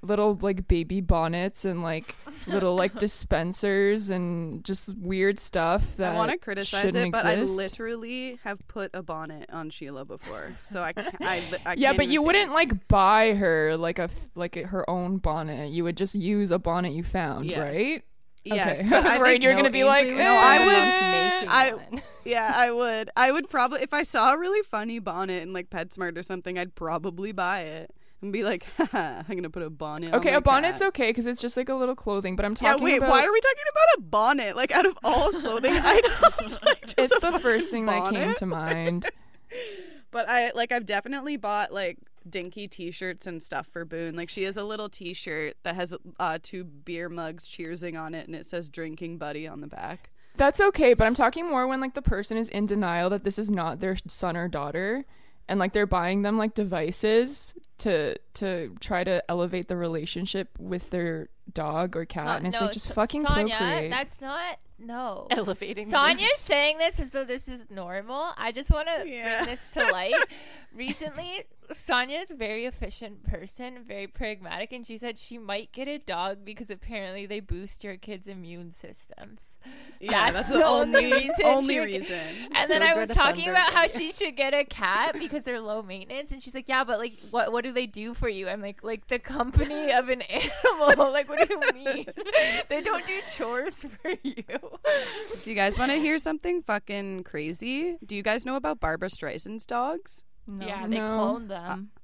[0.01, 6.15] little like baby bonnets and like little like dispensers and just weird stuff that I
[6.15, 10.81] want to criticize it, but I literally have put a bonnet on Sheila before, so
[10.83, 11.15] I can't.
[11.21, 12.69] I, I yeah, but you wouldn't anything.
[12.71, 15.71] like buy her like a like her own bonnet.
[15.71, 17.59] You would just use a bonnet you found, Yes.
[17.59, 18.03] right?
[18.43, 18.89] Yes, okay.
[18.89, 22.01] but I was worried you're No, gonna be like, No, I eh, would- I- one.
[22.23, 23.09] Yeah, I would.
[23.17, 26.57] I would probably if I saw a really funny bonnet in like PetSmart or something,
[26.57, 30.13] I'd probably buy it and be like, Haha, I'm gonna put a bonnet.
[30.13, 30.89] Okay, a bonnet's cat.
[30.89, 32.35] okay because it's just like a little clothing.
[32.35, 32.79] But I'm talking.
[32.79, 32.97] Yeah, wait.
[32.97, 33.09] about.
[33.09, 34.55] Why are we talking about a bonnet?
[34.55, 39.07] Like out of all clothing items, like it's the first thing that came to mind.
[40.11, 41.97] But I like I've definitely bought like
[42.29, 44.15] dinky t-shirts and stuff for Boone.
[44.15, 48.27] Like she has a little t-shirt that has uh two beer mugs cheersing on it
[48.27, 50.09] and it says drinking buddy on the back.
[50.35, 53.39] That's okay, but I'm talking more when like the person is in denial that this
[53.39, 55.05] is not their son or daughter
[55.47, 60.89] and like they're buying them like devices to to try to elevate the relationship with
[60.89, 63.89] their dog or cat Son- and it's no, like just S- fucking Sonia, procreate.
[63.91, 65.25] that's not no.
[65.31, 65.85] Elevating.
[65.85, 68.31] the- Sonia's saying this as though this is normal.
[68.37, 69.43] I just want to Yeah.
[69.43, 70.13] bring this to light.
[70.75, 75.87] Recently, Sonia is a very efficient person, very pragmatic, and she said she might get
[75.87, 79.57] a dog because apparently they boost your kids' immune systems.
[79.99, 82.19] Yeah, That's that's, the the only only reason only reason.
[82.53, 85.81] And then I was talking about how she should get a cat because they're low
[85.81, 88.61] maintenance, and she's like, "Yeah, but like, what what do they do for you?" I'm
[88.61, 91.11] like, "Like the company of an animal.
[91.11, 92.05] like, what do you mean?
[92.69, 94.43] they don't do chores for you."
[95.43, 97.97] Do you guys want to hear something fucking crazy?
[98.05, 100.23] Do you guys know about Barbara Streisand's dogs?
[100.47, 100.65] No.
[100.65, 101.17] Yeah, they No.
[101.35, 101.89] cloned them.
[101.95, 101.96] Uh,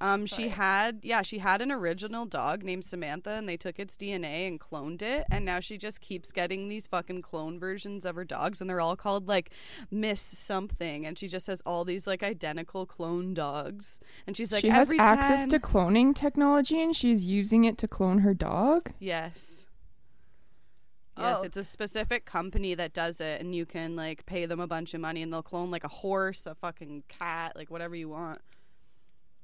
[0.00, 3.96] Um, she had yeah, she had an original dog named Samantha, and they took its
[3.96, 8.14] DNA and cloned it, and now she just keeps getting these fucking clone versions of
[8.14, 9.50] her dogs, and they're all called like
[9.90, 14.60] Miss something, and she just has all these like identical clone dogs, and she's like
[14.60, 18.92] she has access to cloning technology and she's using it to clone her dog.
[19.00, 19.64] yes.
[21.16, 21.42] Yes, Oh.
[21.42, 24.94] it's a specific company that does it, and you can like pay them a bunch
[24.94, 28.40] of money, and they'll clone like a horse, a fucking cat, like whatever you want.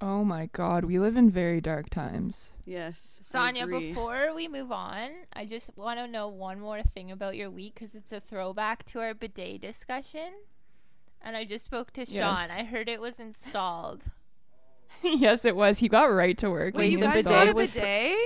[0.01, 2.53] Oh my god, we live in very dark times.
[2.65, 7.11] Yes, I Sonia, before we move on, I just want to know one more thing
[7.11, 10.33] about your week because it's a throwback to our bidet discussion.
[11.23, 12.15] And I just spoke to Sean.
[12.39, 12.51] Yes.
[12.51, 14.03] I heard it was installed.
[15.03, 15.79] yes, it was.
[15.79, 16.77] He got right to work.
[16.77, 18.17] Wait, you he guys installed- got a was- bidet?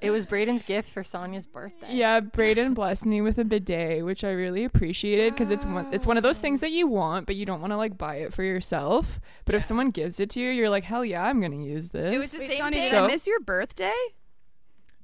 [0.00, 1.88] It was Braden's gift for Sonia's birthday.
[1.90, 6.06] Yeah, Braden blessed me with a bidet, which I really appreciated because it's one it's
[6.06, 8.32] one of those things that you want, but you don't want to like buy it
[8.32, 9.20] for yourself.
[9.44, 12.14] But if someone gives it to you, you're like, hell yeah, I'm gonna use this.
[12.14, 12.90] It was the Wait, same Sonia, thing.
[12.90, 13.92] did I So- miss your birthday?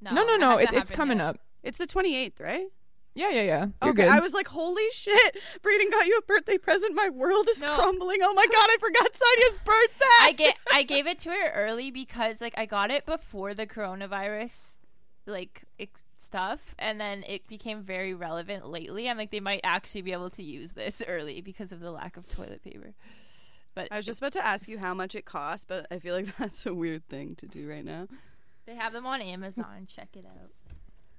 [0.01, 1.27] no, no, it no, hasn't it's it's coming yet.
[1.27, 1.39] up.
[1.63, 2.69] It's the 28th, right?
[3.15, 3.67] Yeah, yeah, yeah.
[3.83, 4.09] You're okay, good.
[4.11, 6.95] I was like, holy shit, Braden got you a birthday present.
[6.95, 7.75] My world is No.
[7.77, 8.19] crumbling.
[8.23, 10.07] Oh my god, I forgot Sonia's birthday.
[10.21, 13.67] I get I gave it to her early because like I got it before the
[13.67, 14.75] coronavirus
[15.27, 19.09] like ex- stuff and then it became very relevant lately.
[19.09, 22.17] I'm like they might actually be able to use this early because of the lack
[22.17, 22.95] of toilet paper.
[23.75, 26.15] But I was just about to ask you how much it costs, but I feel
[26.15, 28.07] like that's a weird thing to do right now.
[28.67, 29.87] they have them on Amazon.
[29.93, 30.51] Check it out.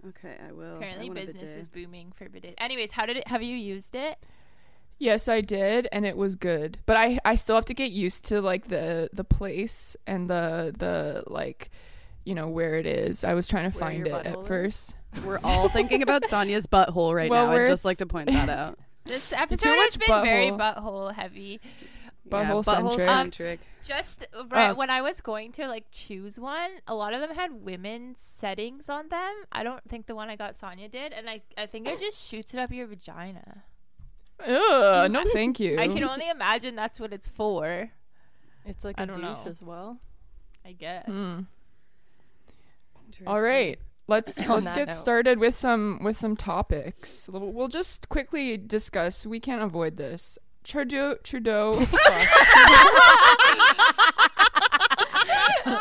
[0.08, 0.78] Okay, I will.
[0.78, 2.56] Apparently I business is booming for bidet.
[2.58, 4.18] Anyways, how did it have you used it?
[4.98, 6.80] Yes, I did, and it was good.
[6.86, 10.74] But I I still have to get used to like the the place and the
[10.78, 11.70] the like
[12.26, 13.24] you know where it is.
[13.24, 14.48] I was trying to Where find it at is?
[14.48, 14.96] first.
[15.26, 17.54] We're all thinking about Sonia's butthole right Well, now.
[17.54, 18.78] I'd just like to point that out.
[19.06, 20.76] This episode has much been very butthole.
[20.76, 21.60] butthole heavy.
[22.30, 23.08] Butthole butthole centric.
[23.08, 23.60] centric.
[23.84, 27.36] Just right Uh, when I was going to like choose one, a lot of them
[27.36, 29.34] had women's settings on them.
[29.52, 32.28] I don't think the one I got Sonia did, and I I think it just
[32.30, 33.64] shoots it up your vagina.
[34.46, 35.80] Ugh, no, thank you.
[35.80, 37.90] I can only imagine that's what it's for.
[38.66, 39.44] It's like I a don't douche know.
[39.48, 40.00] as well.
[40.66, 41.08] I guess.
[41.08, 41.48] Interesting.
[43.28, 43.80] All right.
[44.08, 44.96] Let's let's get note.
[44.96, 47.30] started with some with some topics.
[47.32, 49.26] We'll we'll just quickly discuss.
[49.26, 50.38] We can't avoid this.
[50.64, 51.74] Trudeau Trudeau.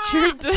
[0.08, 0.50] Trudeau.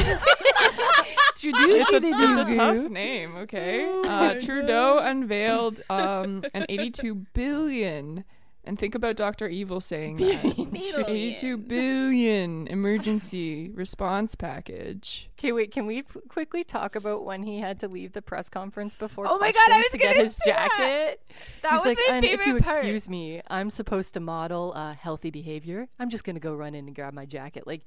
[1.43, 3.85] it's, a, it's a tough name, okay?
[3.85, 8.23] Oh uh, my Trudeau unveiled um, an 82 billion,
[8.63, 9.47] and think about Dr.
[9.47, 10.43] Evil saying that.
[11.09, 15.29] 82 billion emergency response package.
[15.39, 15.71] Okay, wait.
[15.71, 19.25] Can we p- quickly talk about when he had to leave the press conference before?
[19.27, 20.69] Oh my God, I questions was to get gonna his say that.
[20.77, 21.21] jacket.
[21.63, 22.77] That He's was like, my and favorite if you part.
[22.77, 25.87] excuse me, I'm supposed to model uh, healthy behavior.
[25.99, 27.65] I'm just gonna go run in and grab my jacket.
[27.65, 27.81] Like,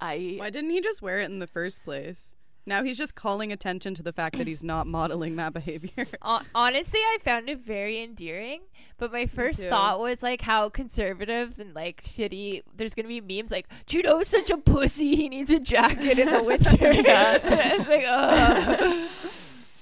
[0.00, 2.36] I Why didn't he just wear it in the first place?
[2.68, 6.06] Now he's just calling attention to the fact that he's not modeling that behavior.
[6.54, 8.60] Honestly, I found it very endearing.
[8.98, 12.62] But my first thought was like how conservatives and like shitty.
[12.76, 15.16] There's gonna be memes like Trudeau's such a pussy.
[15.16, 16.68] He needs a jacket in the winter.
[16.80, 19.08] it's like, ugh.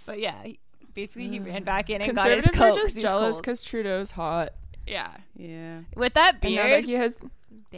[0.06, 0.46] but yeah,
[0.94, 4.52] basically he ran back in and got his Conservatives coat just jealous because Trudeau's hot.
[4.86, 5.80] yeah, yeah.
[5.96, 6.84] with that And now that beard.
[6.84, 7.16] he has,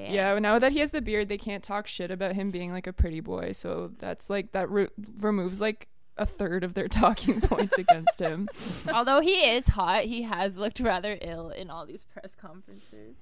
[0.07, 0.13] damn.
[0.15, 2.87] yeah, now that he has the beard, they can't talk shit about him being like
[2.87, 3.53] a pretty boy.
[3.53, 8.49] So that's like that re- removes like a third of their talking points against him.
[8.93, 13.17] Although he is hot, he has looked rather ill in all these press conferences.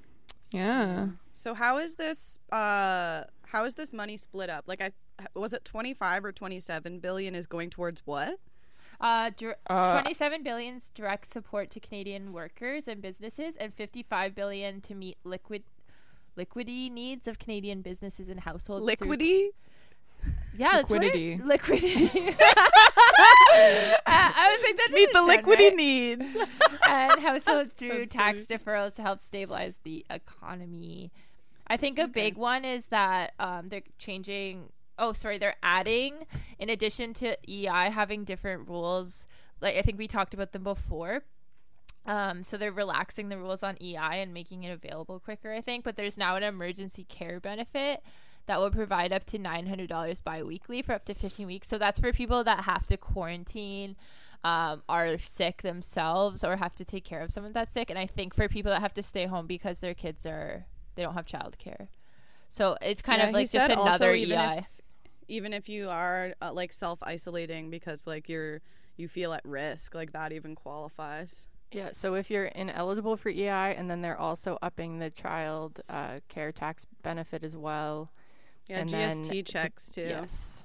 [0.52, 1.08] Yeah.
[1.32, 4.64] So how is this uh how is this money split up?
[4.66, 4.92] Like I
[5.34, 8.38] was it 25 or 27 billion is going towards what?
[9.00, 14.80] Uh, dir- Uh, 27 billion's direct support to Canadian workers and businesses, and 55 billion
[14.82, 15.64] to meet liquid
[16.37, 18.85] liquidity needs of Canadian businesses and households.
[18.85, 19.49] through- Liquidy?
[20.57, 21.42] yeah, that's what it- Liquidity.
[21.42, 22.35] liquidity.
[24.07, 25.77] I, I was like, that Meet the doesn't sound liquidy right.
[25.77, 26.37] needs.
[26.88, 31.12] and households through That's tax deferrals to help stabilize the economy.
[31.66, 32.12] I think a Okay.
[32.12, 34.70] big one is that um, they're changing.
[34.99, 36.27] Oh, sorry, they're adding
[36.59, 39.27] in addition to EI having different rules.
[39.61, 41.22] Like I think we talked about them before.
[42.07, 45.53] Um, so they're relaxing the rules on EI and making it available quicker.
[45.53, 48.03] I think, but there's now an emergency care benefit
[48.47, 51.66] that will provide up to $900 biweekly for up to 15 weeks.
[51.69, 53.97] So that's for people that have to quarantine,
[54.45, 57.90] um, are sick themselves, or have to take care of someone that's sick.
[57.90, 61.03] And I think for people that have to stay home because their kids are they
[61.03, 61.88] don't have childcare.
[62.49, 64.59] So it's kind Yeah, of like just also another E even EI.
[64.59, 64.81] if
[65.29, 68.61] even if you are uh, like self-isolating because like you're
[68.97, 71.47] you feel at risk, like that even qualifies.
[71.76, 76.20] Yeah, so if you're ineligible for EI, and then they're also upping the child uh,
[76.28, 78.10] care tax benefit as well.
[78.66, 80.06] Yeah, And GST then- checks too.
[80.08, 80.64] Yes.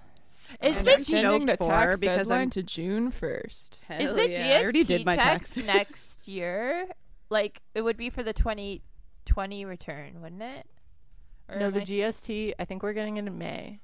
[0.51, 3.81] Is And the they're G- extending the tax because deadline I'm- to June first.
[3.89, 4.37] Hell is the yeah.
[4.39, 5.67] GST I already did my checks tax.
[5.67, 6.87] next year?
[7.29, 10.65] Like it would be for the 2020 return, wouldn't it?
[11.49, 12.53] Or no, the I- GST.
[12.57, 13.79] I think we're getting it in May.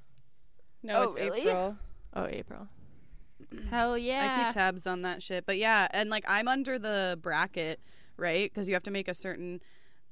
[0.82, 1.40] no, Oh, it's really?
[1.42, 1.76] April.
[2.14, 2.68] Oh, April.
[3.70, 4.36] Hell yeah!
[4.38, 5.46] I keep tabs on that shit.
[5.46, 7.80] But yeah, and like I'm under the bracket,
[8.16, 8.50] right?
[8.52, 9.60] Because you have to make a certain.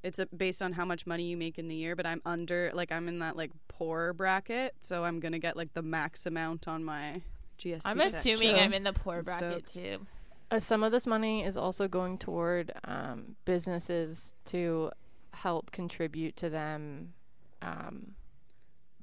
[0.03, 2.71] It's a, based on how much money you make in the year, but I'm under
[2.75, 6.69] like I'm in that like poor bracket, so I'm gonna get like the max amount
[6.69, 7.23] on my
[7.59, 7.83] GST.
[7.87, 9.75] I'm check, assuming so- I'm in the poor I'm bracket stoked.
[9.75, 10.07] too.
[10.49, 14.93] Uh, some of this money is also going toward um, businesses to
[15.33, 17.15] help contribute to them
[17.63, 18.13] um,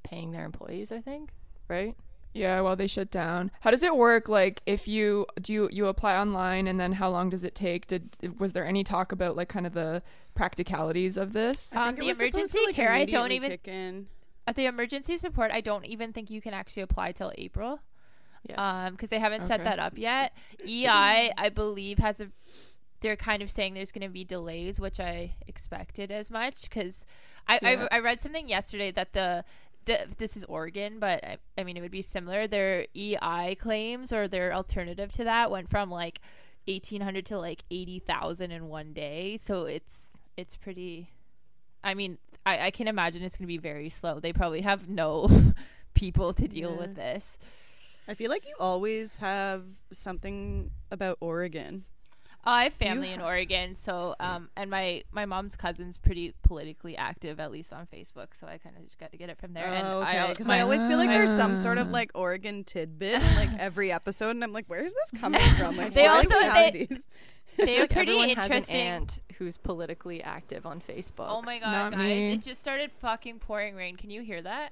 [0.04, 0.90] paying their employees.
[0.90, 1.32] I think,
[1.68, 1.98] right?
[2.34, 3.52] Yeah, while they shut down.
[3.62, 4.28] How does it work?
[4.28, 7.86] Like, if you do you, you apply online, and then how long does it take?
[7.88, 10.02] Did was there any talk about like kind of the
[10.34, 11.76] practicalities of this?
[11.76, 13.68] I Um, think it the was supposed to, emergency like, care, I don't even- kick
[13.68, 14.08] in.
[14.46, 17.80] At the emergency support, I don't even think you can actually apply till April.
[18.50, 18.86] Yeah.
[18.88, 20.36] Um, because they haven't set that up yet.
[20.68, 22.28] EI, I believe, has a.
[23.00, 26.64] They're kind of saying there's going to be delays, which I expected as much.
[26.64, 27.06] Because
[27.48, 27.88] I, Yeah.
[27.92, 29.46] I I read something yesterday that the.
[29.86, 32.48] The, this is Oregon, but I, I mean it would be similar.
[32.48, 36.22] Their EI claims or their alternative to that went from like
[36.68, 39.38] eighteen hundred to like eighty thousand in one day.
[39.38, 41.10] So it's it's pretty.
[41.84, 44.20] I mean, I, I can imagine it's going to be very slow.
[44.22, 45.54] They probably have no
[45.94, 46.78] people to deal Yeah.
[46.78, 47.38] with this.
[48.08, 51.84] I feel like you always have something about Oregon.
[52.46, 56.34] I have Do you family in Oregon, so um, and my my mom's cousin's pretty
[56.44, 58.28] politically active, at least on Facebook.
[58.34, 59.66] So I kind of just got to get it from there.
[59.66, 60.30] and Oh, I, okay.
[60.32, 63.50] Because my- I always feel like there's some sort of like Oregon tidbit in like
[63.60, 65.78] every episode, and I'm like, where's this coming from?
[65.78, 67.08] Like, They why do also- we have they- these?
[67.58, 71.28] they have like pretty everyone has an aunt who's politically active on Facebook.
[71.30, 72.00] oh my god, Not guys!
[72.02, 72.34] me.
[72.34, 73.96] It just started fucking pouring rain.
[73.96, 74.72] Can you hear that?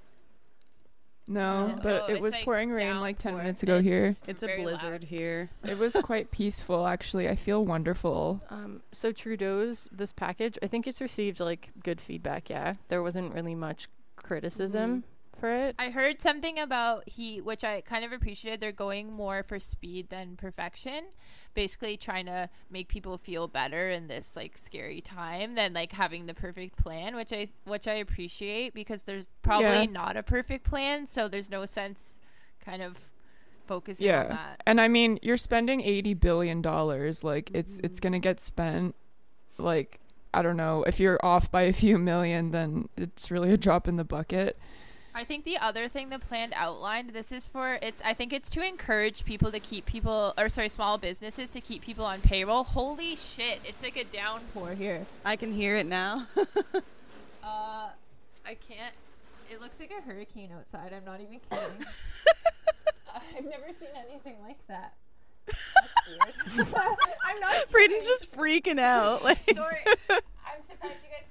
[1.32, 3.44] No, but oh, it was like pouring rain like 10 downpour.
[3.44, 4.18] minutes ago here.
[4.28, 5.04] It's a blizzard loud.
[5.04, 5.50] here.
[5.64, 7.30] It was quite peaceful, actually.
[7.30, 8.42] I feel wonderful.
[8.50, 12.50] Um, so Trudeau's this package, I think it's received like good feedback.
[12.50, 15.04] Yeah, there wasn't really much criticism
[15.42, 15.76] for it.
[15.78, 18.62] I heard something about he, which I kind of appreciated.
[18.62, 21.06] They're going more for speed than perfection.
[21.54, 26.28] Basically, trying to make people feel better in this like scary time than like having
[26.28, 29.86] the perfect plan, which I which I appreciate because there's probably Yeah.
[29.92, 32.20] not a perfect plan, so there's no sense
[32.64, 33.12] kind of
[33.68, 34.28] focusing on Yeah.
[34.30, 34.64] that.
[34.66, 37.24] And I mean, you're spending 80 billion dollars.
[37.24, 38.04] Like it's it's mm-hmm.
[38.04, 38.96] going to get spent
[39.58, 40.00] like
[40.34, 43.88] I don't know, if you're off by a few million, then it's really a drop
[43.88, 44.58] in the bucket.
[45.14, 48.50] I think the other thing the plan outlined, this is for it's I think it's
[48.52, 52.64] to encourage people to keep people or sorry, small businesses to keep people on payroll.
[52.64, 55.06] Holy shit, it's like a downpour here.
[55.26, 56.28] I can hear it now.
[57.44, 57.90] Uh
[58.46, 58.94] I can't
[59.50, 60.94] it looks like a hurricane outside.
[60.94, 61.86] I'm not even kidding.
[63.14, 64.94] I've never seen anything like that.
[66.58, 68.00] I'm not kidding.
[68.00, 69.24] just freaking out.
[69.24, 69.80] Like, sorry.
[70.10, 71.26] I'm surprised you guys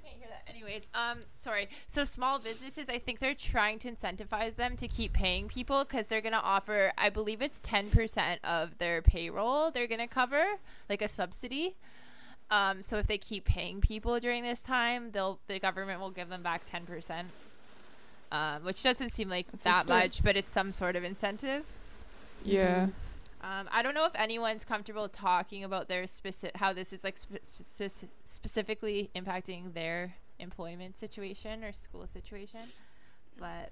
[0.53, 1.69] Anyways, um, sorry.
[1.87, 6.07] So small businesses, I think they're trying to incentivize them to keep paying people because
[6.07, 9.71] they're gonna offer, I believe it's ten percent of their payroll.
[9.71, 10.43] They're gonna cover
[10.89, 11.75] like a subsidy.
[12.49, 16.29] Um, so if they keep paying people during this time, they'll the government will give
[16.29, 17.29] them back ten percent.
[18.31, 21.65] Um, which doesn't seem like That's a that much, but it's some sort of incentive.
[22.43, 22.87] Yeah.
[23.43, 27.17] Um, I don't know if anyone's comfortable talking about their specific how this is like
[27.17, 32.61] spe- speci- specifically impacting their employment situation or school situation,
[33.37, 33.71] but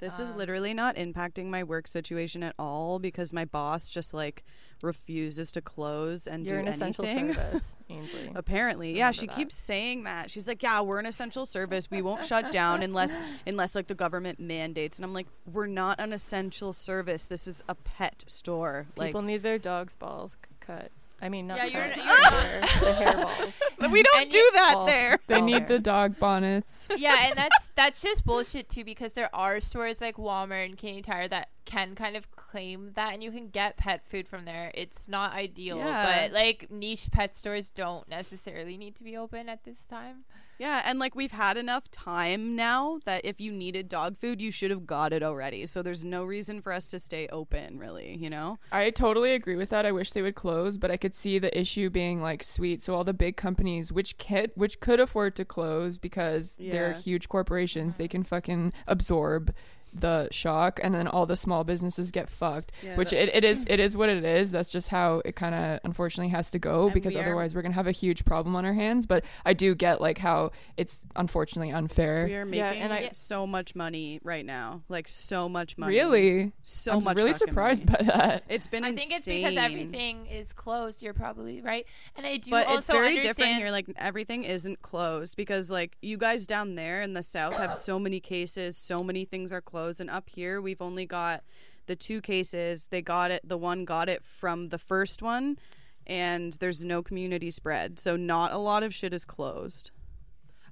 [0.00, 4.14] this is Um, literally not impacting my work situation at all because my boss just
[4.14, 4.42] like
[4.80, 7.34] refuses to close and You're do an essential anything.
[7.34, 8.32] service, Ainsley.
[8.34, 9.36] Apparently, yeah, Remember she that.
[9.36, 10.30] keeps saying that.
[10.30, 11.90] She's like, "Yeah, we're an essential service.
[11.90, 16.00] We won't shut down unless unless like the government mandates." And I'm like, "We're not
[16.00, 17.26] an essential service.
[17.26, 18.86] This is a pet store.
[18.96, 20.90] Like, People need their dog's balls cut.
[21.22, 23.54] I mean, not Yeah, you're cut, n- hair- the hair balls.
[23.92, 25.76] we don't and do you- that Well, there." They need there.
[25.76, 26.88] the dog bonnets.
[26.96, 31.04] yeah, and that's that's just bullshit too because there are stores like Walmart and Canadian
[31.04, 34.70] Tire that can kind of claim that, and you can get pet food from there.
[34.74, 36.22] It's not ideal, Yeah.
[36.28, 40.24] but like niche pet stores don't necessarily need to be open at this time.
[40.60, 44.50] Yeah, and like we've had enough time now that if you needed dog food, you
[44.50, 45.64] should have got it already.
[45.64, 48.58] So there's no reason for us to stay open, really, you know?
[48.70, 49.86] I totally agree with that.
[49.86, 52.82] I wish they would close, but I could see the issue being like sweet.
[52.82, 57.30] So all the big companies which can which could afford to close because they're huge
[57.30, 58.10] corporations, they mm-hmm.
[58.10, 59.54] can fucking absorb
[59.92, 62.72] the shock and then all the small businesses get fucked.
[62.82, 64.50] Yeah, which that- it, it is it is what it is.
[64.50, 67.54] That's just how it kind of unfortunately has to go And because we are- otherwise
[67.54, 70.18] we're going to have a huge problem on our hands, but I do get like
[70.18, 72.26] how it's unfortunately unfair.
[72.26, 74.82] We are making Yeah, and I- so much money right now.
[74.88, 75.94] Like so much money.
[75.94, 76.52] Really?
[76.62, 78.04] So I'm much really surprised money.
[78.06, 78.44] by that.
[78.48, 81.02] It's been I think it's because everything is closed.
[81.02, 83.36] You're probably right, and I do but also it's very understand.
[83.36, 83.70] different here.
[83.70, 87.98] Like everything isn't closed because like you guys down there in the south have so
[87.98, 91.42] many cases, so many things are closed, and up here we've only got
[91.86, 92.88] the two cases.
[92.90, 93.40] They got it.
[93.42, 95.58] The one got it from the first one,
[96.06, 99.90] and there's no community spread, so not a lot of shit is closed.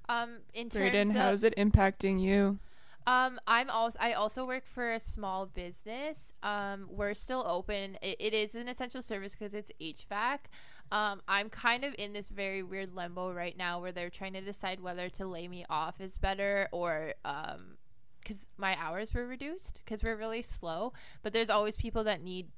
[0.07, 2.59] Um, in terms Braden, of, how is it impacting you?
[3.05, 6.33] Um, I'm also I also work for a small business.
[6.43, 7.97] Um, we're still open.
[8.01, 10.39] It, it is an essential service because it's HVAC.
[10.91, 14.41] Um, I'm kind of in this very weird limbo right now where they're trying to
[14.41, 17.78] decide whether to lay me off is better or um,
[18.29, 20.93] because my hours were reduced because we're really slow.
[21.23, 22.49] But there's always people that need,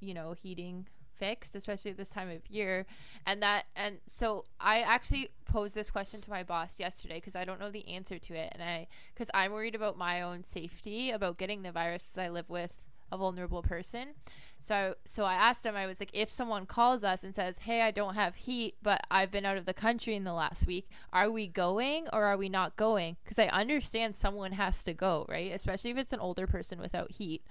[0.00, 0.86] you know, heating
[1.16, 2.86] fixed, especially at this time of year.
[3.26, 7.44] And that and so I actually posed this question to my boss yesterday because I
[7.44, 11.10] don't know the answer to it, and I because I'm worried about my own safety
[11.10, 14.14] about getting the virus because I live with a vulnerable person.
[14.60, 17.82] So so I asked him I was like if someone calls us and says, "Hey,
[17.82, 20.88] I don't have heat, but I've been out of the country in the last week.
[21.12, 25.26] Are we going or are we not going?" Cuz I understand someone has to go,
[25.28, 25.52] right?
[25.52, 27.42] Especially if it's an older person without heat.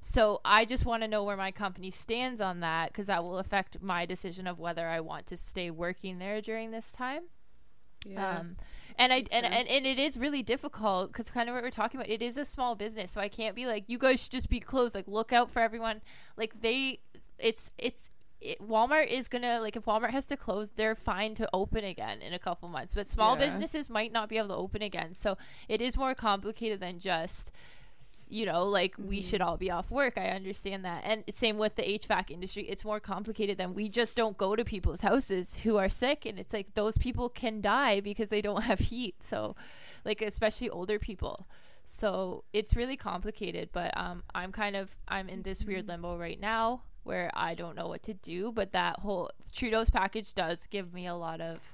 [0.00, 3.38] So I just want to know where my company stands on that because that will
[3.38, 7.24] affect my decision of whether I want to stay working there during this time.
[8.38, 8.56] Um,
[8.98, 11.98] and I and, and and it is really difficult because kind of what we're talking
[11.98, 12.10] about.
[12.10, 14.60] It is a small business, so I can't be like you guys should just be
[14.60, 14.94] closed.
[14.94, 16.00] Like look out for everyone.
[16.36, 17.00] Like they,
[17.38, 18.10] it's it's.
[18.40, 22.20] It, Walmart is gonna like if Walmart has to close, they're fine to open again
[22.20, 22.92] in a couple months.
[22.94, 23.46] But small Yeah.
[23.46, 27.50] businesses might not be able to open again, so it is more complicated than just
[28.28, 30.14] you know, like we should all be off work.
[30.16, 31.02] I understand that.
[31.04, 32.64] And same with the HVAC industry.
[32.64, 36.38] It's more complicated than we just don't go to people's houses who are sick and
[36.38, 39.16] it's like those people can die because they don't have heat.
[39.22, 39.56] So
[40.04, 41.46] like especially older people.
[41.86, 46.40] So it's really complicated, but um I'm kind of I'm in this weird limbo right
[46.40, 50.94] now where I don't know what to do, but that whole Trudeau's package does give
[50.94, 51.73] me a lot of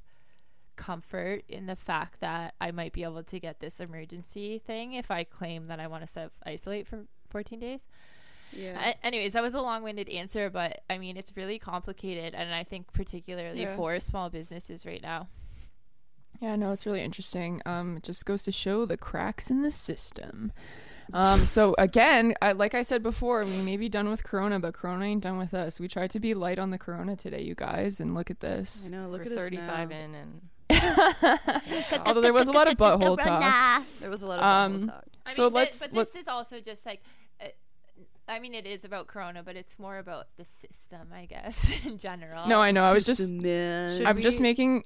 [0.81, 5.11] comfort in the fact that I might be able to get this emergency thing if
[5.11, 7.83] I claim that I want to self isolate for 14 days.
[8.53, 8.81] Yeah.
[8.91, 12.53] A- anyways, that was a long winded answer, but I mean, it's really complicated, and
[12.55, 13.77] I think particularly Yeah.
[13.77, 15.29] for small businesses right now.
[16.41, 17.61] Yeah, no, it's really interesting.
[17.67, 20.53] Um, it just goes to show the cracks in the system.
[21.13, 24.73] Um, so again, I, like I said before, we may be done with Corona, but
[24.75, 25.79] Corona ain't done with us.
[25.79, 28.85] We tried to be light on the Corona today, you guys, and look at this.
[28.87, 29.09] I know.
[29.09, 29.97] Look We're at 35 us now.
[29.97, 30.41] in and
[32.07, 33.85] Although there was a lot of butthole talk.
[34.01, 35.05] There was a lot of Um, butthole talk.
[35.27, 37.03] I So mean, thi- let's- but let- this is also just like.
[37.41, 37.47] Uh,
[38.29, 41.99] I mean, it is about Corona, but it's more about the system, I guess, in
[41.99, 42.47] general.
[42.49, 42.85] No, I know.
[42.85, 44.85] I was just Should I'm just making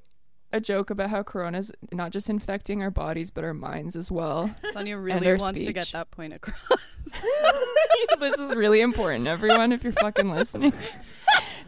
[0.53, 4.55] a joke about how Corona's not just infecting our bodies but our minds as well.
[4.72, 6.57] Sonia really wants to get that point across.
[8.20, 9.72] this is really important, everyone.
[9.72, 10.72] If you're fucking listening,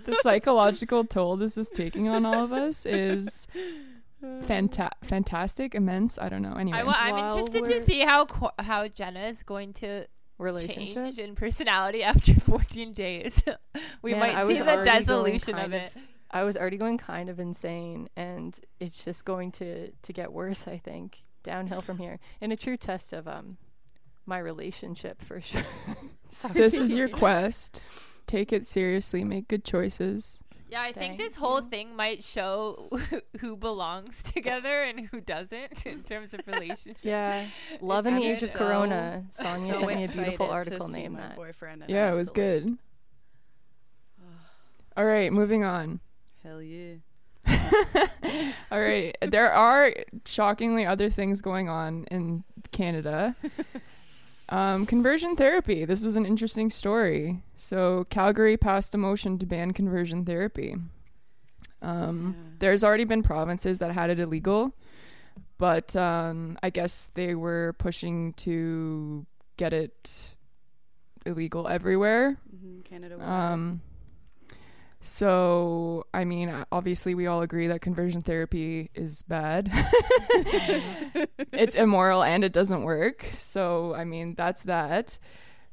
[0.04, 3.46] the psychological toll this is taking on all of us is
[4.46, 6.18] fanta- fantastic, immense.
[6.18, 6.54] I don't know.
[6.54, 9.72] Anyway, I wa- I'm While interested we're- to see how co- how Jenna is going
[9.74, 10.06] to
[10.38, 10.94] relationship.
[10.94, 13.42] change in personality after 14 days.
[14.02, 15.92] we Man, might I see the dissolution of kind of- it.
[16.30, 20.66] I was already going kind of insane, and it's just going to to get worse.
[20.66, 22.18] I think downhill from here.
[22.40, 23.56] And a true test of um
[24.26, 25.62] my relationship for sure.
[26.28, 26.52] Sorry.
[26.54, 27.82] this is your quest.
[28.26, 29.22] Take it seriously.
[29.22, 30.40] Make good choices.
[30.68, 31.68] Yeah, I think this whole you.
[31.68, 32.90] thing might show
[33.40, 37.04] who belongs together and who doesn't in terms of relationships.
[37.04, 37.46] Yeah,
[37.80, 39.24] love in the age of Corona.
[39.30, 41.36] Sonia so sent me a beautiful article see named that.
[41.36, 42.76] boyfriend and Yeah, it was good.
[44.96, 46.00] All right, moving on.
[46.42, 46.94] Hell yeah.
[48.70, 49.16] All right.
[49.22, 49.94] There are
[50.24, 53.36] shockingly other things going on in Canada.
[54.48, 55.84] Um, conversion therapy.
[55.84, 57.42] This was an interesting story.
[57.56, 60.76] So, Calgary passed a motion to ban conversion therapy.
[61.82, 62.42] Um, Yeah.
[62.60, 64.72] There's already been provinces that had it illegal,
[65.58, 69.26] but um, I guess they were pushing to
[69.56, 70.32] get it
[71.26, 72.36] illegal everywhere.
[72.54, 73.16] Mhm, Canada.
[75.06, 75.10] Wide.
[75.10, 79.70] So, I mean, obviously, we all agree that conversion therapy is bad.
[81.52, 83.24] it's immoral and it doesn't work.
[83.38, 85.18] So, I mean, that's that.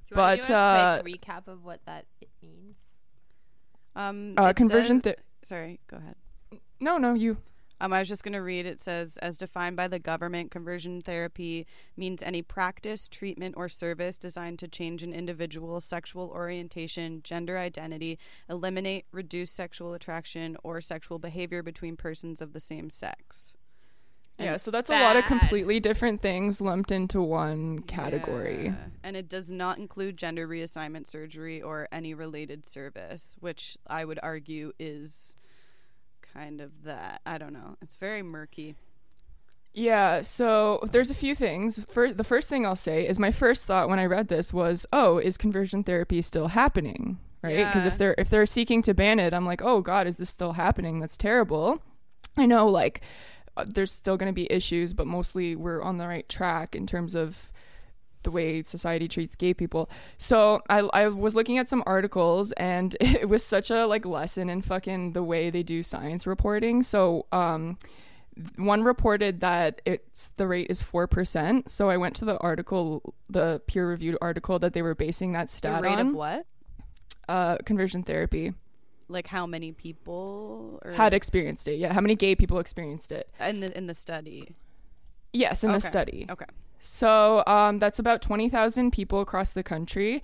[0.07, 2.75] Do you wanna But, a uh, quick recap of what that it means?
[3.95, 4.97] um, Uh, it conversion.
[4.97, 6.15] says- Th- sorry, go ahead.
[6.79, 7.37] no, no, you.
[7.81, 8.65] Um, I was just going to read.
[8.65, 11.65] It says, as defined by the government, conversion therapy
[11.97, 18.17] means any practice, treatment, or service designed to change an individual's sexual orientation, gender identity,
[18.49, 23.53] eliminate, reduce sexual attraction, or sexual behavior between persons of the same sex.
[24.39, 28.65] And yeah, so that's a lot of completely different things lumped into one category.
[28.65, 34.05] Yeah, And it does not include gender reassignment surgery or any related service, which I
[34.05, 35.35] would argue is
[36.33, 37.21] kind of that.
[37.25, 37.75] I don't know.
[37.81, 38.75] It's very murky.
[39.73, 41.79] Yeah, so there's a few things.
[41.89, 44.85] For the first thing I'll say is my first thought when I read this was,
[44.93, 47.57] "Oh, is conversion therapy still happening?" Right?
[47.65, 47.91] Because Yeah.
[47.91, 50.53] if they're if they're seeking to ban it, I'm like, "Oh God, is this still
[50.53, 50.99] happening?
[50.99, 51.81] That's terrible."
[52.37, 53.01] I know, like,
[53.57, 56.85] uh, there's still going to be issues, but mostly we're on the right track in
[56.87, 57.51] terms of
[58.23, 59.89] the way society treats gay people.
[60.17, 64.49] So I I was looking at some articles and it was such a like lesson
[64.49, 66.83] in fucking the way they do science reporting.
[66.83, 67.77] So um
[68.57, 71.69] one reported that it's the rate is 4%.
[71.69, 75.49] So I went to the article the peer reviewed article that they were basing that
[75.49, 76.45] The stat rate on of what?
[77.29, 78.53] uh conversion therapy
[79.07, 81.77] Like how many people or had experienced it.
[81.77, 83.29] Yeah, how many gay people experienced it?
[83.39, 84.55] in the in the study?
[85.31, 86.25] Yes, in the study.
[86.29, 86.45] Okay.
[86.83, 90.21] So um, that's about 20,000 people across the country.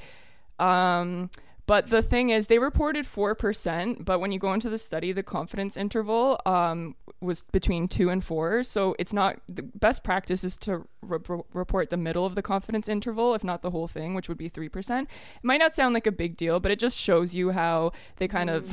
[0.59, 1.29] Um,
[1.67, 5.23] but the thing is, they reported 4%, but when you go into the study, the
[5.23, 8.65] confidence interval um, was between 2 and 4.
[8.65, 12.41] So it's not the best practice is to re- re- report the middle of the
[12.41, 15.03] confidence interval, if not the whole thing, which would be 3%.
[15.03, 15.07] It
[15.43, 18.49] might not sound like a big deal, but it just shows you how they kind
[18.49, 18.69] of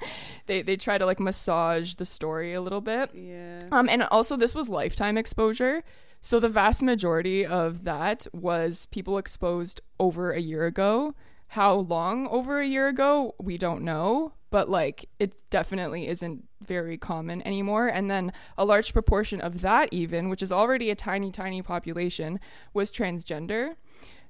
[0.46, 3.10] they, they try to like massage the story a little bit.
[3.14, 3.60] Yeah.
[3.70, 5.84] Um, and also, this was lifetime exposure.
[6.20, 11.14] So the vast majority of that was people exposed over a year ago.
[11.48, 16.98] How long over a year ago, we don't know, but like it definitely isn't very
[16.98, 17.88] common anymore.
[17.88, 22.38] And then a large proportion of that, even, which is already a tiny, tiny population,
[22.74, 23.76] was transgender.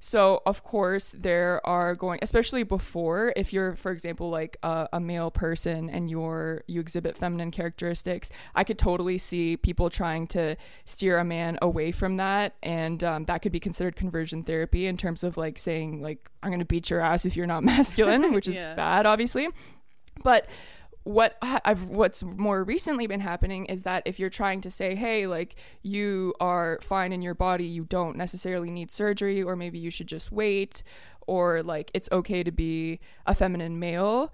[0.03, 5.01] So, of course, there are going, especially before, if you're, for example, like a, a,
[5.01, 10.57] male person and you're you exhibit feminine characteristics, I could totally see people trying to
[10.87, 14.97] steer a man away from that, and um, that could be considered conversion therapy in
[14.97, 18.33] terms of like saying like I'm going to beat your ass if you're not masculine,
[18.33, 18.75] which is yeah.
[18.75, 19.49] bad, obviously.
[20.25, 20.49] But
[21.05, 25.27] what I've what's more recently been happening is that if you're trying to say, hey,
[25.27, 29.91] like you are fine in your body, you don't necessarily need surgery, or maybe you
[29.91, 30.83] should just wait,
[31.27, 34.33] or like it's okay to be a feminine male,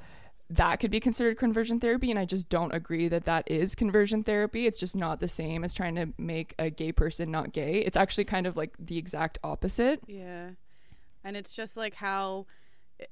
[0.50, 2.10] that could be considered conversion therapy.
[2.10, 4.66] And I just don't agree that that is conversion therapy.
[4.66, 7.78] It's just not the same as trying to make a gay person not gay.
[7.78, 10.00] It's actually kind of like the exact opposite.
[10.06, 10.50] Yeah.
[11.22, 12.46] And it's just like how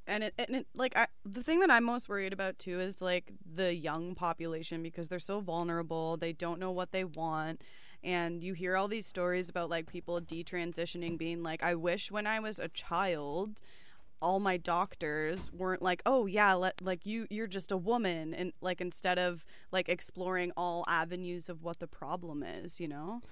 [0.06, 3.02] and it, and it like I, the thing that I'm most worried about too is
[3.02, 6.16] like the young population because they're so vulnerable.
[6.16, 7.62] They don't know what they want.
[8.02, 12.26] And you hear all these stories about like people detransitioning being like, I wish when
[12.26, 13.62] I was a child,
[14.20, 18.52] all my doctors weren't like, oh yeah, let like you you're just a woman, and
[18.60, 23.22] like instead of like exploring all avenues of what the problem is, you know.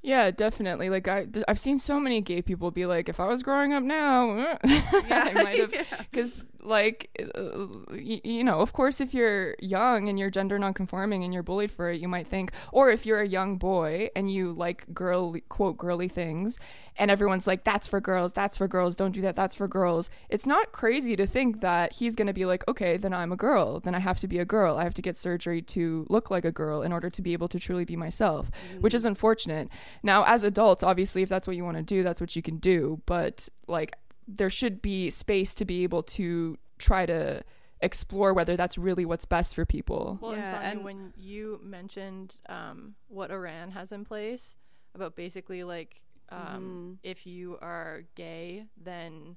[0.00, 0.90] Yeah, definitely.
[0.90, 3.82] Like I, I've seen so many gay people be like, if I was growing up
[3.82, 4.58] now, yeah,
[5.10, 5.74] I might have,
[6.10, 11.24] because like, uh, y- you know, of course, if you're young and you're gender nonconforming
[11.24, 14.30] and you're bullied for it, you might think, or if you're a young boy and
[14.30, 16.58] you like girl quote girly things,
[16.98, 20.10] and everyone's like, that's for girls, that's for girls, don't do that, that's for girls.
[20.28, 23.36] It's not crazy to think that he's going to be like, okay, then I'm a
[23.36, 24.76] girl, then I have to be a girl.
[24.76, 27.48] I have to get surgery to look like a girl in order to be able
[27.48, 28.80] to truly be myself, mm-hmm.
[28.80, 29.68] which is unfortunate.
[30.02, 32.58] Now, as adults, obviously, if that's what you want to do, that's what you can
[32.58, 33.00] do.
[33.06, 33.96] But like,
[34.26, 37.42] there should be space to be able to try to
[37.80, 40.18] explore whether that's really what's best for people.
[40.20, 44.56] Well, yeah, and, and when you mentioned um, what Iran has in place
[44.94, 46.00] about basically like
[46.30, 47.08] um, mm.
[47.08, 49.36] If you are gay, then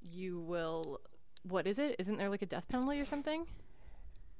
[0.00, 1.00] you will.
[1.42, 1.96] What is it?
[1.98, 3.46] Isn't there like a death penalty or something?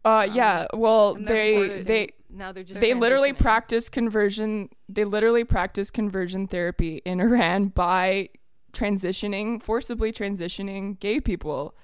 [0.05, 0.67] Uh, um, yeah.
[0.73, 4.69] Well, they they now they're just they literally practice conversion.
[4.89, 8.31] They literally practice conversion therapy in Iran by
[8.73, 11.75] transitioning, forcibly transitioning gay people,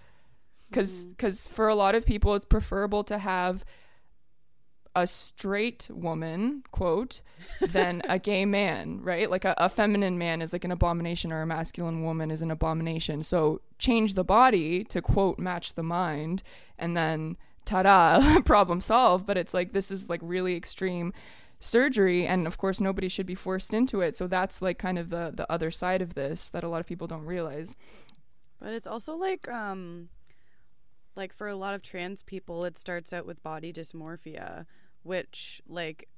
[0.70, 1.50] because because mm.
[1.50, 3.64] for a lot of people, it's preferable to have
[4.96, 7.20] a straight woman, quote,
[7.60, 9.30] than a gay man, right?
[9.30, 12.50] Like a, a, feminine man is like an abomination or a masculine woman is an
[12.50, 13.22] abomination.
[13.22, 16.42] So change the body to, quote, match the mind,
[16.78, 19.26] and then ta da, problem solved.
[19.26, 21.12] But it's like this is like really extreme
[21.60, 25.08] surgery and of course nobody should be forced into it so that's like kind of
[25.08, 27.74] the the other side of this that a lot of people don't realize
[28.60, 30.10] but it's also like um
[31.16, 34.66] like for a lot of trans people it starts out with body dysmorphia
[35.04, 36.08] which like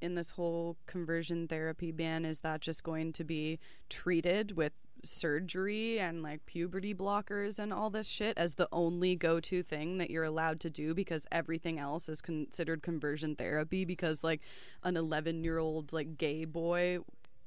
[0.00, 4.72] in this whole conversion therapy ban is that just going to be treated with
[5.04, 10.10] surgery and like puberty blockers and all this shit as the only go-to thing that
[10.10, 13.84] you're allowed to do because everything else is considered conversion therapy?
[13.84, 14.40] Because like
[14.82, 16.98] an 11 year old like gay boy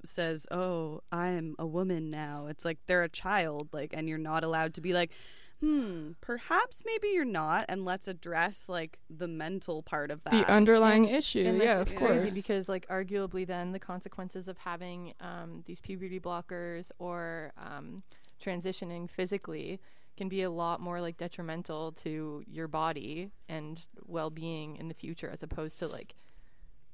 [0.05, 2.47] says oh i'm a woman now.
[2.47, 5.11] It's like they're a child like and you're not allowed to be like
[5.59, 10.51] hmm, perhaps maybe you're not, and let's address like the mental part of that, the
[10.51, 11.45] underlying and, issue.
[11.45, 12.21] And yeah, of course.
[12.21, 18.03] Crazy because like arguably, then the consequences of having um, these puberty blockers or um,
[18.43, 19.79] transitioning physically
[20.17, 25.29] can be a lot more like detrimental to your body and well-being in the future,
[25.29, 26.15] as opposed to like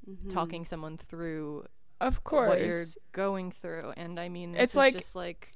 [0.09, 0.30] mm-hmm.
[0.30, 1.66] talking someone through
[2.01, 5.54] of course what you're going through and i mean it's like just like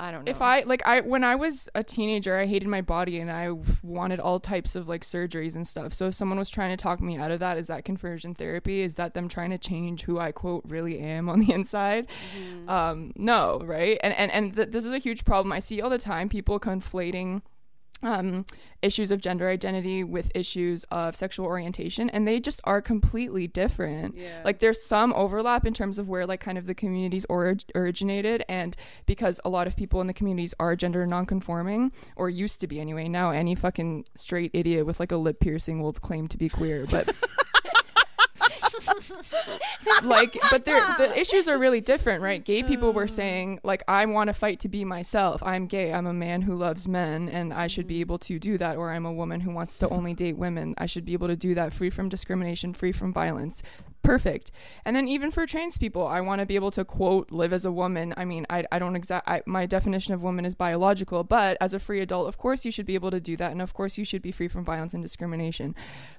[0.00, 0.30] I don't know.
[0.30, 3.50] If I like I when I was a teenager, I hated my body and I
[3.82, 5.92] wanted all types of like surgeries and stuff.
[5.92, 8.82] So if someone was trying to talk me out of that, is that conversion therapy?
[8.82, 12.06] Is that them trying to change who I quote really am on the inside?
[12.38, 12.70] Mm-hmm.
[12.70, 13.98] Um, no, right?
[14.02, 15.52] And and and th- this is a huge problem.
[15.52, 17.42] I see all the time people conflating
[18.02, 18.44] um,
[18.82, 24.16] issues of gender identity with issues of sexual orientation and they just are completely different
[24.16, 24.40] yeah.
[24.44, 28.44] like there's some overlap in terms of where like kind of the communities orig- originated
[28.48, 28.76] and
[29.06, 32.78] because a lot of people in the communities are gender nonconforming or used to be
[32.80, 36.48] anyway now any fucking straight idiot with like a lip piercing will claim to be
[36.48, 37.12] queer but
[40.02, 42.44] like, but the issues are really different, right?
[42.44, 43.10] Gay people were mm.
[43.10, 45.42] saying, like, I want to fight to be myself.
[45.42, 45.92] I'm gay.
[45.92, 48.00] I'm a man who loves men, and I should be mm.
[48.00, 48.76] able to do that.
[48.76, 50.74] Or I'm a woman who wants to only date women.
[50.78, 53.62] I should be able to do that free from discrimination, free from violence.
[54.02, 54.50] Perfect.
[54.86, 57.66] And then even for trans people, I want to be able to quote live as
[57.66, 58.14] a woman.
[58.16, 59.46] I mean, I, I don't exact.
[59.46, 62.86] my definition of woman is biological, but as a free adult, of course you should
[62.86, 65.02] be able to do that, and of course you should be free from violence and
[65.02, 65.74] discrimination.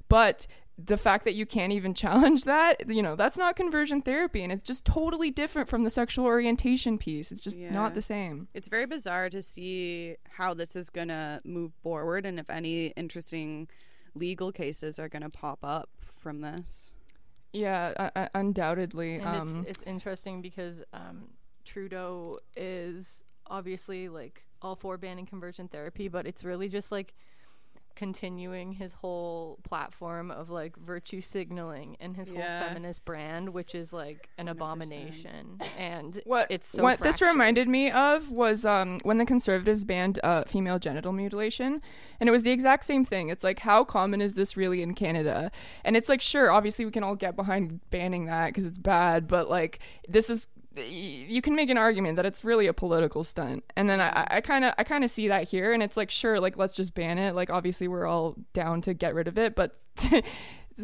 [0.08, 0.46] But
[0.86, 4.52] the fact that you can't even challenge that, you know, that's not conversion therapy and
[4.52, 7.32] it's just totally different from the sexual orientation piece.
[7.32, 7.72] It's just Yeah.
[7.74, 8.48] not the same.
[8.54, 12.88] It's very bizarre to see how this is going to move forward and if any
[12.96, 13.68] interesting
[14.16, 16.94] legal cases are going to pop up from this.
[17.52, 19.16] Yeah, uh, uh, undoubtedly.
[19.16, 21.30] And um, it's it's interesting because um,
[21.66, 27.16] Trudeau is obviously like all for banning conversion therapy, but it's really just like
[28.00, 32.60] continuing his whole platform of like virtue signaling and his Yeah.
[32.60, 34.52] whole feminist brand, which is like an 100%.
[34.52, 35.60] abomination.
[35.78, 40.18] And what it's so what this reminded me of was um, when the conservatives banned
[40.24, 41.82] uh, female genital mutilation,
[42.22, 43.28] and it was the exact same thing.
[43.28, 45.52] It's like, how common is this really in Canada?
[45.84, 49.28] And it's like, sure, obviously we can all get behind banning that because it's bad,
[49.28, 50.48] but like this is.
[50.76, 54.42] You can make an argument that it's really a political stunt, and then I- I
[54.42, 56.94] kind of, I kind of see that here, and it's like, sure, like let's just
[56.94, 57.34] ban it.
[57.36, 59.76] Like obviously we're all down to get rid of it, but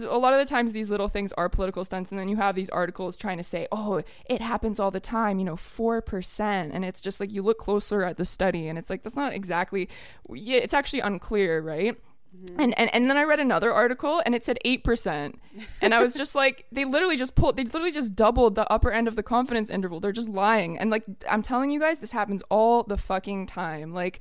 [0.03, 2.11] a lot of the times these little things are political stunts.
[2.11, 5.39] And then you have these articles trying to say oh it happens all the time
[5.39, 8.67] you know 4% and it's just like you look closer at the study.
[8.67, 9.87] And it's like that's not exactly
[10.33, 11.97] yeah it's actually unclear right
[12.35, 12.59] Mm-hmm.
[12.59, 15.39] and, and and then I read another article and it said eight percent,
[15.81, 18.91] and I was just like, they literally just pulled, they literally just doubled the upper
[18.91, 19.99] end of the confidence interval.
[19.99, 23.93] They're just lying, and like I'm telling you guys, this happens all the fucking time.
[23.93, 24.19] Like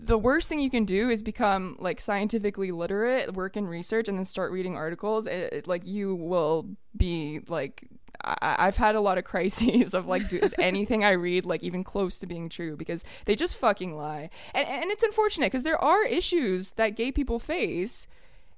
[0.00, 4.16] the worst thing you can do is become like scientifically literate, work in research, and
[4.16, 5.26] then start reading articles.
[5.26, 7.88] It, it- like you will be like.
[8.24, 11.84] I, I've had a lot of crises of like, is anything I read like even
[11.84, 12.76] close to being true?
[12.76, 17.12] Because they just fucking lie, and and it's unfortunate because there are issues that gay
[17.12, 18.06] people face,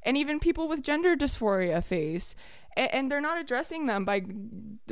[0.02, 2.34] and even people with gender dysphoria face,
[2.76, 4.22] and they're not addressing them by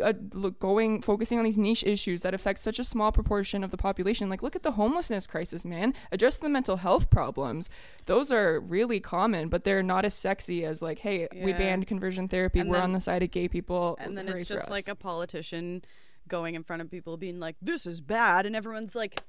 [0.01, 0.13] uh,
[0.59, 4.29] going focusing on these niche issues that affect such a small proportion of the population.
[4.29, 5.95] Like, look at the homelessness crisis, man.
[6.13, 7.71] Address the mental health problems.
[8.07, 12.29] Those are really common, but they're not as sexy as like, hey, we banned conversion
[12.29, 12.61] therapy.
[12.61, 13.97] And We're then- on the side of gay people.
[14.01, 14.71] And then it's just us.
[14.71, 15.83] like a politician
[16.27, 18.47] going in front of people being like, this is bad.
[18.47, 19.23] And everyone's like,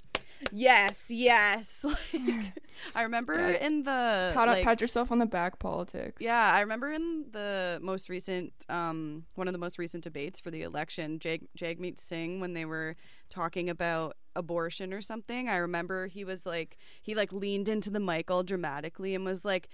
[0.52, 1.86] yes, yes.
[2.14, 2.54] Like,
[2.96, 3.66] I remember Yeah.
[3.66, 4.32] in the.
[4.34, 6.22] pat, like, pat yourself on the back politics.
[6.24, 10.50] Yeah, I remember in the most recent, um, one of the most recent debates for
[10.52, 12.96] the election, Jag- Jagmeet Singh, when they were
[13.30, 15.50] talking about abortion or something.
[15.50, 19.44] I remember he was like, he like leaned into the mic all dramatically and was
[19.44, 19.68] like,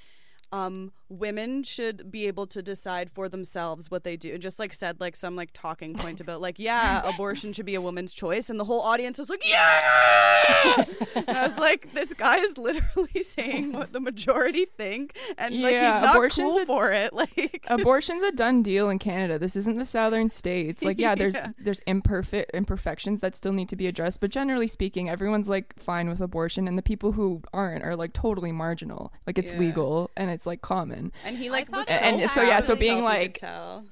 [0.51, 4.33] um, women should be able to decide for themselves what they do.
[4.33, 7.75] And just like said like some like talking point about like, yeah, abortion should be
[7.75, 8.49] a woman's choice.
[8.49, 10.85] And the whole audience was like, yeah.
[11.15, 15.73] and I was like, this guy is literally saying what the majority think, and like
[15.73, 17.11] Yeah, he's not abortion's cool a- for it.
[17.15, 19.39] Like, abortion's a done deal in Canada.
[19.39, 20.83] This isn't the southern states.
[20.83, 21.51] Like, yeah, there's Yeah.
[21.59, 26.09] there's imperfect imperfections that still need to be addressed, but generally speaking, everyone's like fine
[26.09, 29.13] with abortion, and the people who aren't are like totally marginal.
[29.25, 29.59] Like it's Yeah.
[29.59, 31.11] legal and it's like common.
[31.23, 33.85] and he like was so And- and so, yeah, so being like- tell.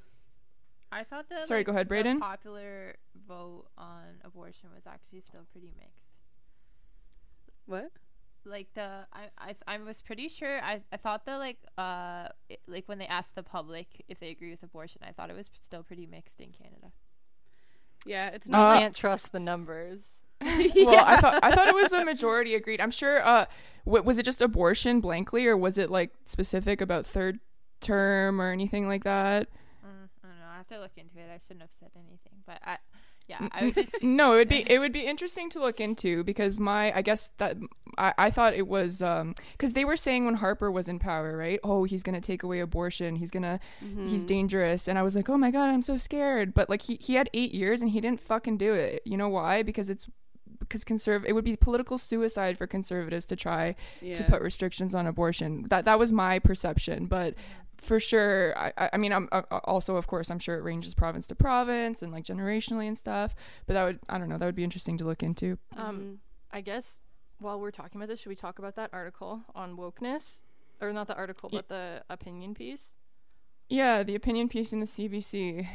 [0.91, 2.19] I thought that Sorry, like, go ahead, the Brayden.
[2.19, 2.95] popular
[3.27, 6.11] vote on abortion was actually still pretty mixed.
[7.65, 7.89] what?
[8.45, 12.59] Like the I I, I was pretty sure I, I thought that like uh it,
[12.67, 15.49] like when they asked the public if they agree with abortion I thought it was
[15.55, 16.91] still pretty mixed in Canada.
[18.05, 18.79] Yeah, it's not you Uh, not.
[18.79, 20.01] can't trust the numbers.
[20.75, 22.81] Well, I thought I thought it was a majority agreed.
[22.81, 23.25] I'm sure.
[23.25, 23.45] Uh,
[23.85, 27.39] w- was it just abortion blankly, or was it like specific about third
[27.81, 29.49] term or anything like that?
[29.85, 30.45] Mm, I don't know.
[30.53, 31.29] I have to look into it.
[31.33, 32.77] I shouldn't have said anything, but I
[33.27, 36.23] yeah I would just no, it would be it would be interesting to look into
[36.25, 37.55] because my I guess that
[37.97, 41.37] I, I thought it was um because they were saying when Harper was in power,
[41.37, 41.59] right?
[41.63, 43.15] Oh, he's gonna take away abortion.
[43.15, 44.07] He's gonna Mm-hmm.
[44.07, 46.53] he's dangerous, and I was like, oh my god, I'm so scared.
[46.53, 49.01] But like he he had eight years and he didn't fucking do it.
[49.05, 49.63] You know why?
[49.63, 50.07] Because it's
[50.67, 54.15] because conserv it would be political suicide for conservatives to try yeah.
[54.15, 55.65] to put restrictions on abortion.
[55.69, 57.35] That that was my perception, but
[57.77, 60.93] for sure, I I- I mean, I'm uh, also of course I'm sure it ranges
[60.93, 63.35] province to province and like generationally and stuff.
[63.65, 65.57] But that would I don't know that would be interesting to look into.
[65.75, 66.19] Um.
[66.55, 67.01] I guess
[67.39, 70.41] while we're talking about this, should we talk about that article on wokeness?
[70.79, 72.95] Or not the article, but the opinion piece?
[73.69, 75.67] Yeah, the opinion piece in the CBC.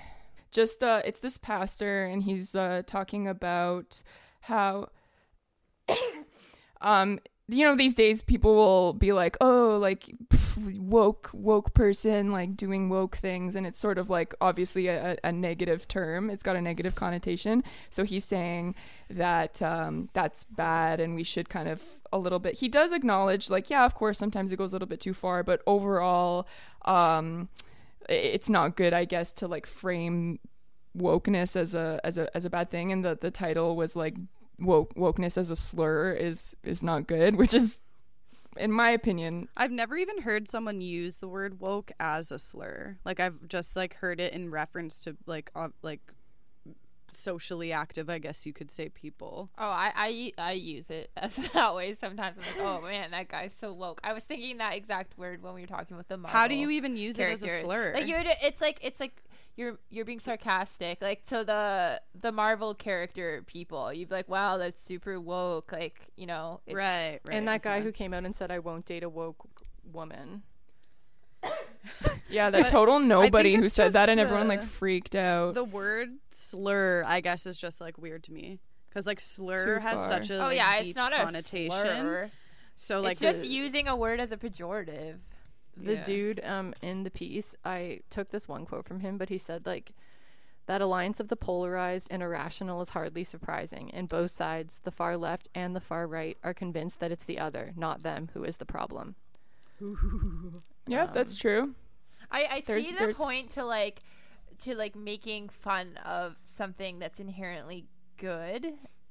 [0.51, 4.03] Just uh it's this pastor and he's uh talking about
[4.41, 4.89] how
[6.81, 7.19] um
[7.49, 12.57] you know these days people will be like oh like pff, woke woke person like
[12.57, 16.31] doing woke things and it's sort of like obviously a, a negative term.
[16.31, 17.65] It's got a negative connotation.
[17.91, 18.75] So he's saying
[19.09, 21.83] that um, that's bad and we should kind of
[22.13, 24.89] a little bit he does acknowledge like yeah of course sometimes it goes a little
[24.89, 26.49] bit too far but overall
[26.87, 27.51] um
[28.09, 30.39] it's not good i guess to like frame
[30.99, 34.15] wokeness as a as a as a bad thing and the the title was like
[34.59, 37.81] woke wokeness as a slur is is not good which is
[38.59, 42.99] in my opinion, I've never even heard someone use the word woke as a slur.
[43.05, 46.01] Like I've just like heard it in reference to like uh, like
[47.13, 49.51] socially active, I guess you could say people.
[49.59, 52.37] Oh, I, I, I use it as that way sometimes.
[52.39, 54.01] I'm like, oh man, that guy's so woke.
[54.05, 56.55] I was thinking that exact word when we were talking with the Marvel How do
[56.55, 57.95] you even use it as a slur?
[57.95, 59.23] Like you're, it's like it's like
[59.59, 61.03] you're you're being sarcastic.
[61.03, 65.73] Like so the the Marvel character people, you'd be like, wow, that's super woke.
[65.73, 67.37] Like you know, it's, right, right.
[67.37, 67.83] and that guy yeah.
[67.83, 69.47] who came out and said, "I won't date a woke
[69.93, 70.43] woman."
[72.31, 75.55] yeah, that But total nobody who said that and everyone like freaked out.
[75.55, 79.81] the word slur, I guess, is just like weird to me because like slur Too
[79.83, 80.09] has far.
[80.09, 81.71] such a Oh like, yeah, deep it's not a connotation.
[81.71, 82.31] slur.
[82.77, 85.17] So like it's just the- using a word as a pejorative.
[85.81, 86.03] The Yeah.
[86.05, 89.65] dude um in the piece i took this one quote from him but he said
[89.67, 89.93] like
[90.67, 95.17] that alliance of the polarized and irrational is hardly surprising and both sides the far
[95.17, 98.57] left and the far right are convinced that it's the other not them who is
[98.59, 99.15] the problem
[100.87, 101.75] yeah, that's true.
[102.31, 104.01] I, I There's- see the there's- point to like
[104.61, 108.67] to like making fun of something that's inherently good.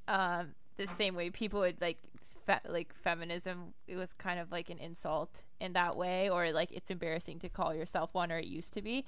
[0.07, 1.97] Um, the same way people would like
[2.45, 3.73] fe- like feminism.
[3.87, 7.49] It was kind of like an insult in that way, or like it's embarrassing to
[7.49, 9.05] call yourself one, or it used to be.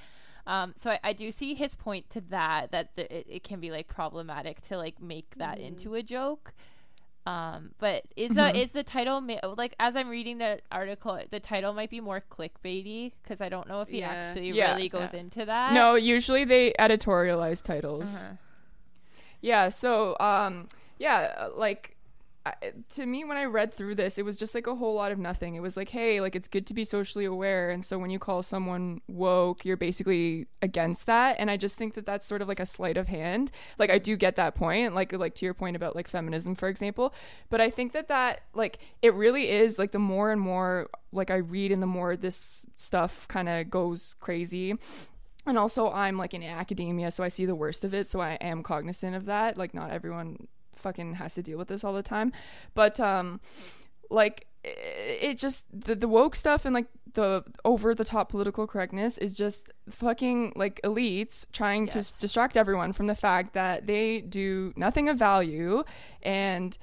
[0.47, 3.59] Um, so I, I do see his point to that that the, it, it can
[3.59, 6.53] be like problematic to like make that into a joke.
[7.25, 11.39] Um, but is the is the title ma- like as I'm reading the article, the
[11.39, 14.09] title might be more clickbaity because I don't know if he Yeah.
[14.09, 14.71] actually Yeah.
[14.73, 15.73] really goes into that.
[15.73, 18.15] No, usually they editorialize titles.
[18.15, 18.31] Uh-huh.
[19.41, 20.67] Yeah, so um
[20.99, 21.95] yeah, uh, like
[22.89, 25.19] to me when I read through this, it was just like a whole lot of
[25.19, 25.55] nothing.
[25.55, 28.19] It was like, hey, like it's good to be socially aware, and so when you
[28.19, 32.47] call someone woke, you're basically against that, and I just think that that's sort of
[32.47, 33.51] like a sleight of hand.
[33.77, 36.69] Like I do get that point, like like to your point about like feminism, for
[36.69, 37.13] example,
[37.49, 41.31] but I think that that like it really is like the more and more like
[41.31, 44.75] I read and the more this stuff kind of goes crazy
[45.45, 48.09] and also I'm like in academia, so I see the worst of it.
[48.09, 49.57] So I am cognizant of that.
[49.57, 50.47] Like not everyone
[50.79, 52.31] fucking has to deal with this all the time,
[52.73, 53.39] but um,
[54.09, 58.67] like it, it just the, the woke stuff and like the over the top political
[58.67, 62.11] correctness is just fucking like elites trying to Yes.
[62.13, 65.83] s- distract everyone from the fact that they do nothing of value
[66.21, 66.77] and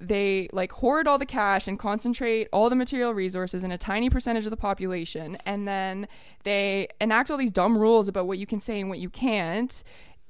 [0.00, 4.08] they like hoard all the cash and concentrate all the material resources in a tiny
[4.10, 6.08] percentage of the population and then
[6.42, 9.82] they enact all these dumb rules about what you can say and what you can't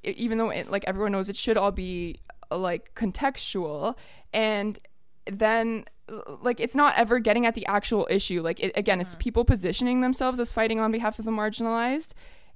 [0.03, 2.19] even though it, like everyone knows it should all be
[2.57, 3.95] like contextual
[4.33, 4.79] and
[5.25, 9.15] then uh, like it's not ever getting at the actual issue like it, again it's
[9.15, 12.13] people positioning themselves as fighting on behalf of the marginalized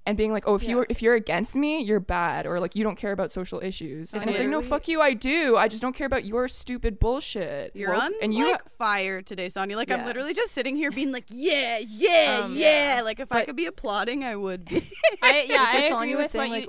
[0.08, 0.70] and being like oh if Yeah.
[0.72, 4.14] you're if you're against me you're bad or like you don't care about social issues
[4.14, 7.00] and it's like no fuck you i do i just don't care about your stupid
[7.00, 9.76] bullshit You're Woke- on and you like fire today, Sonia.
[9.78, 13.02] Like I'm literally just sitting here being like, yeah, yeah, Um, yeah.
[13.04, 14.88] Like if I could be applauding, I would be.
[15.24, 16.68] I, yeah, I agree Sonia was with what saying,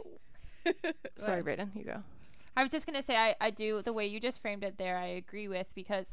[0.65, 0.73] you.
[0.85, 2.03] like, sorry Brayden, you go
[2.57, 4.97] I was just gonna say I, I do the way you just framed it there.
[4.97, 6.13] I agree with because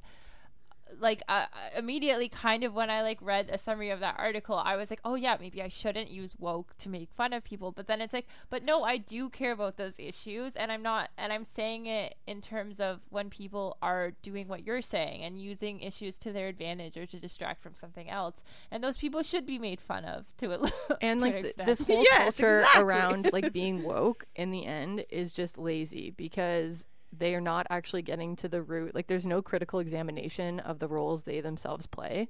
[0.99, 1.45] like uh,
[1.77, 4.99] immediately kind of when I like read a summary of that article, I was like,
[5.03, 7.71] oh yeah, maybe I shouldn't use woke to make fun of people.
[7.71, 11.09] But then it's like, but no, I do care about those issues, and I'm not,
[11.17, 15.39] and I'm saying it in terms of when people are doing what you're saying and
[15.39, 19.45] using issues to their advantage or to distract from something else, and those people should
[19.45, 20.57] be made fun of to a
[21.01, 22.83] and to an like th- this whole Yes, culture exactly.
[22.83, 26.85] around like being woke in the end is just lazy because
[27.17, 30.87] they are not actually getting to the root like there's no critical examination of the
[30.87, 32.29] roles they themselves play.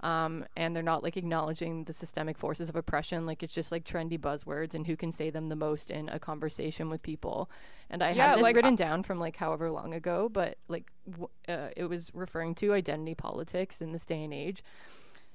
[0.00, 3.26] Um, and they're not like acknowledging the systemic forces of oppression.
[3.26, 6.18] Like it's just like trendy buzzwords and who can say them the most in a
[6.18, 7.50] conversation with people.
[7.90, 10.58] And i Yeah, had this like, written uh, down from like however long ago but
[10.68, 14.62] like w- uh, it was referring to identity politics in this day and age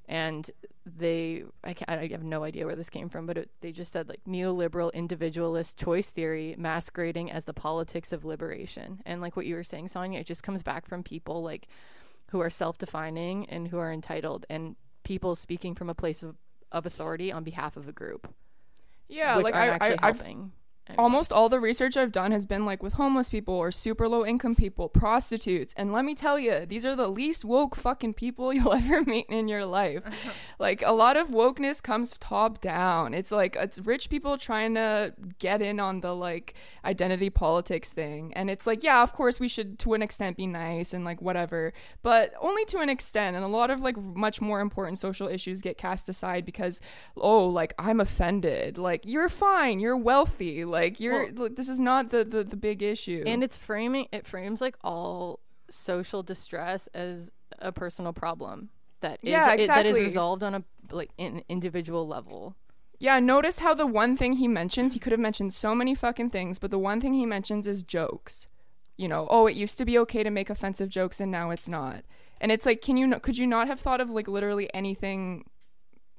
[0.07, 0.49] and
[0.85, 4.07] they I, I have no idea where this came from but it, they just said
[4.07, 9.01] like neoliberal individualist choice theory masquerading as the politics of liberation.
[9.05, 11.67] And like what you were saying sonia it just comes back from people like
[12.31, 16.35] who are self-defining and who are entitled and people speaking from a place of,
[16.71, 18.33] of authority on behalf of a group.
[19.09, 20.23] Yeah like aren't I, actually I, I've
[20.97, 24.25] almost all the research I've done has been like with homeless people or super low
[24.25, 25.73] income people, prostitutes.
[25.77, 29.25] And let me tell you, these are the least woke fucking people you'll ever meet
[29.29, 30.03] in your life.
[30.59, 33.13] like a lot of wokeness comes top down.
[33.13, 36.53] It's like it's rich people trying to get in on the like
[36.85, 38.33] identity politics thing.
[38.33, 41.21] And it's like, yeah, of course we should to an extent be nice and like
[41.21, 43.35] whatever, but only to an extent.
[43.35, 46.79] And a lot of like much more important social issues get cast aside because
[47.15, 48.77] oh, like I'm offended.
[48.77, 50.65] Like you're fine, you're wealthy.
[50.65, 53.23] Like you're like, this is not the, the the big issue.
[53.25, 58.69] and it's framing it frames like all social distress as a personal problem
[59.01, 62.55] that is Yeah, it- that is resolved on a like an individual level.
[62.99, 66.31] Yeah, notice how the one thing he mentions, he could have mentioned so many fucking
[66.31, 68.47] things, but the one thing he mentions is jokes.
[68.97, 71.67] You know, oh, it used to be okay to make offensive jokes and now it's
[71.67, 72.03] not.
[72.41, 75.43] And it's like, can you could you not have thought of like literally anything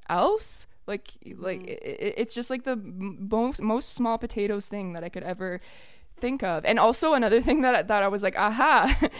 [0.09, 0.67] else?
[0.89, 1.71] Like like Mm.
[1.71, 1.73] i
[2.07, 5.61] i- it's just like the most most small potatoes thing that I could ever
[6.17, 6.65] think of.
[6.65, 8.81] And also another thing that I- that I was like, aha.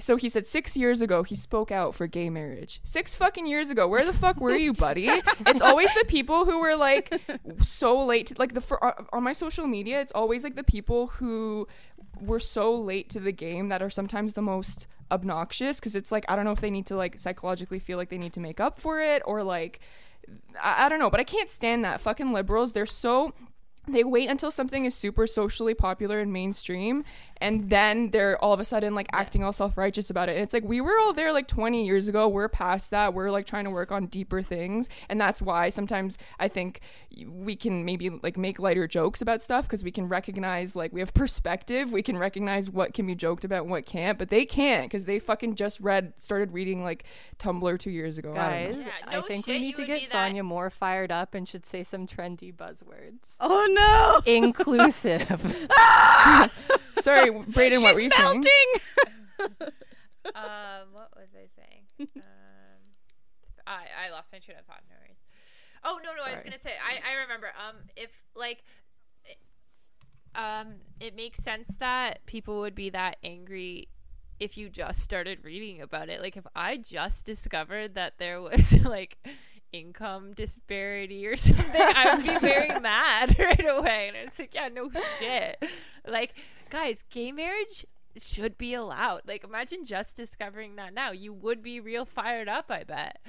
[0.00, 2.80] So he said six years ago he spoke out for gay marriage.
[2.82, 5.06] Six fucking years ago, where the fuck were you, buddy?
[5.50, 7.06] It's always the people who were like
[7.62, 8.26] so late.
[8.26, 11.68] To, like the uh, on my social media, it's always like the people who
[12.20, 16.24] were so late to the game that are sometimes the most obnoxious because it's like
[16.28, 18.58] I don't know if they need to like psychologically feel like they need to make
[18.58, 19.78] up for it or like
[20.62, 22.72] I, I don't know, but I can't stand that fucking liberals.
[22.72, 23.34] They're so
[23.86, 27.04] they wait until something is super socially popular and mainstream
[27.44, 30.32] and then they're all of a sudden like acting all self-righteous about it.
[30.32, 32.26] And it's like we were all there like 20 years ago.
[32.26, 33.12] We're past that.
[33.12, 34.88] We're like trying to work on deeper things.
[35.10, 36.80] And that's why sometimes i think
[37.28, 41.00] we can maybe like make lighter jokes about stuff because we can recognize like we
[41.00, 41.92] have perspective.
[41.92, 44.18] We can recognize what can be joked about and what can't.
[44.18, 47.04] But they can't because they fucking just read started reading like
[47.38, 48.34] tumblr two years ago.
[48.34, 48.84] I don't know.
[48.86, 51.66] Guys, I think shit, we need to get be that- more fired up and should
[51.66, 53.36] say some trendy buzzwords.
[53.38, 54.32] Oh no!
[54.32, 55.68] Inclusive.
[57.04, 59.60] sorry braden what were you She's saying melting.
[60.34, 61.84] um, what was I saying?
[62.16, 62.80] um,
[63.66, 64.82] I I lost my train of thought.
[64.88, 65.16] No worries.
[65.84, 67.48] Oh no no, I was gonna say I I remember.
[67.48, 68.62] Um, if like,
[69.24, 69.38] it-
[70.34, 73.88] um, it makes sense that people would be that angry
[74.40, 76.20] if you just started reading about it.
[76.20, 79.18] Like if I just discovered that there was like
[79.72, 84.08] income disparity or something, I would be very mad right away.
[84.08, 85.62] And it's like, yeah, no shit.
[86.06, 86.34] Like,
[86.74, 87.86] guys, gay marriage
[88.18, 89.22] should be allowed.
[89.28, 91.12] Like, imagine just discovering that now.
[91.12, 93.20] You would be real fired up, I bet.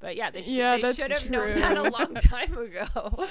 [0.00, 3.26] But yeah, they, should Yeah, they should have known that a long time ago.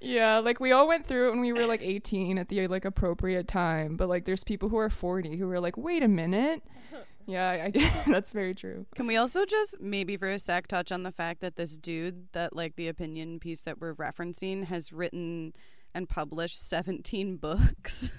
[0.00, 2.84] Yeah, like we all went through it when we were like 18 at the like
[2.84, 6.62] appropriate time, but like there's people who are 40 who are like, "Wait a minute."
[7.26, 8.84] Yeah, I, I get that's very true.
[8.94, 12.26] Can we also just maybe for a sec touch on the fact that this dude
[12.32, 15.54] that like the opinion piece that we're referencing has written
[15.94, 18.10] and published 17 books?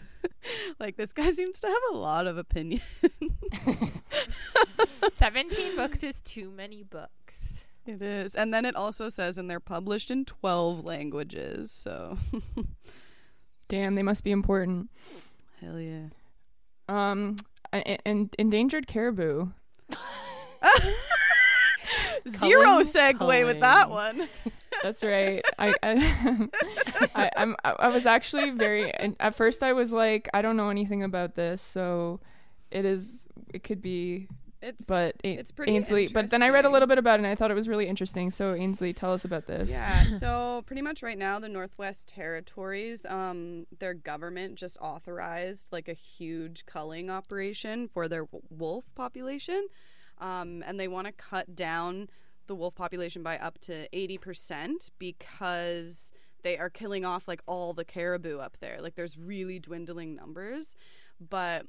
[0.80, 2.84] like this guy seems to have a lot of opinions.
[5.18, 7.66] 17 books is too many books.
[7.86, 8.36] it is.
[8.36, 11.72] And then it also says and they're published in 12 languages.
[11.72, 12.18] So
[13.68, 14.90] Damn, they must be important.
[15.60, 16.08] hell yeah.
[16.88, 17.38] Um
[17.72, 19.48] and, and endangered caribou.
[22.28, 24.28] Zero Culling, segue with that one.
[24.84, 25.44] That's right.
[25.58, 26.48] I I,
[27.16, 30.70] I I'm I I was actually very at first I was like, I don't know
[30.70, 32.20] anything about this, so
[32.72, 34.28] it is it could be
[34.62, 37.24] It's but A- it's pretty Ainsley, but then I read a little bit about it
[37.24, 38.32] and I thought it was really interesting.
[38.32, 39.72] So Ainsley, tell us about this.
[39.72, 45.88] Yeah, so pretty much right now, the Northwest Territories, um, their government just authorized like
[45.88, 49.68] a huge culling operation for their wolf population,
[50.20, 52.10] um, and they want to cut down
[52.48, 56.12] the wolf population by up to eighty percent because
[56.44, 58.80] they are killing off like all the caribou up there.
[58.80, 60.76] Like, there's really dwindling numbers,
[61.20, 61.66] but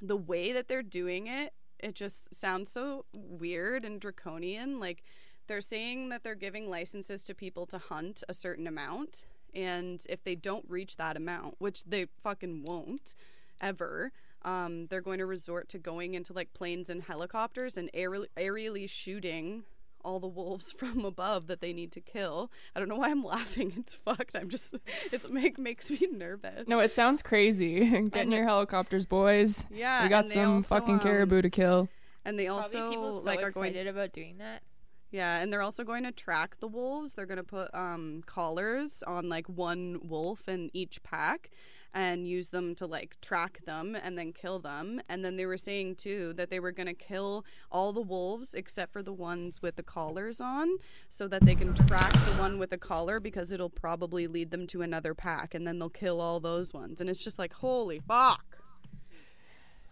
[0.00, 4.80] the way that they're doing it, it just sounds so weird and draconian.
[4.80, 5.02] Like
[5.46, 10.24] they're saying that they're giving licenses to people to hunt a certain amount, and if
[10.24, 13.14] they don't reach that amount, which they fucking won't
[13.60, 18.26] ever, um, they're going to resort to going into like planes and helicopters and aer-
[18.38, 19.64] aerially shooting
[20.04, 22.50] all the wolves from above that they need to kill.
[22.74, 23.72] I don't know why I'm laughing.
[23.76, 24.36] It's fucked.
[24.36, 24.74] I'm just
[25.12, 26.68] it's make makes me nervous.
[26.68, 27.80] No, it sounds crazy.
[27.80, 29.64] Get in And your helicopters, boys.
[29.70, 31.88] yeah, we got some also, fucking um, caribou to kill.
[32.24, 34.62] And they Probably also people so like are going excited about doing that.
[35.10, 37.14] Yeah, and they're also going to track the wolves.
[37.14, 41.50] They're going to put um, collars on like one wolf in each pack
[41.94, 45.00] and use them to like track them and then kill them.
[45.08, 48.54] And then they were saying too that they were going to kill all the wolves
[48.54, 50.76] except for the ones with the collars on
[51.08, 54.66] so that they can track the one with the collar because it'll probably lead them
[54.68, 57.00] to another pack and then they'll kill all those ones.
[57.00, 58.58] And it's just like, holy fuck.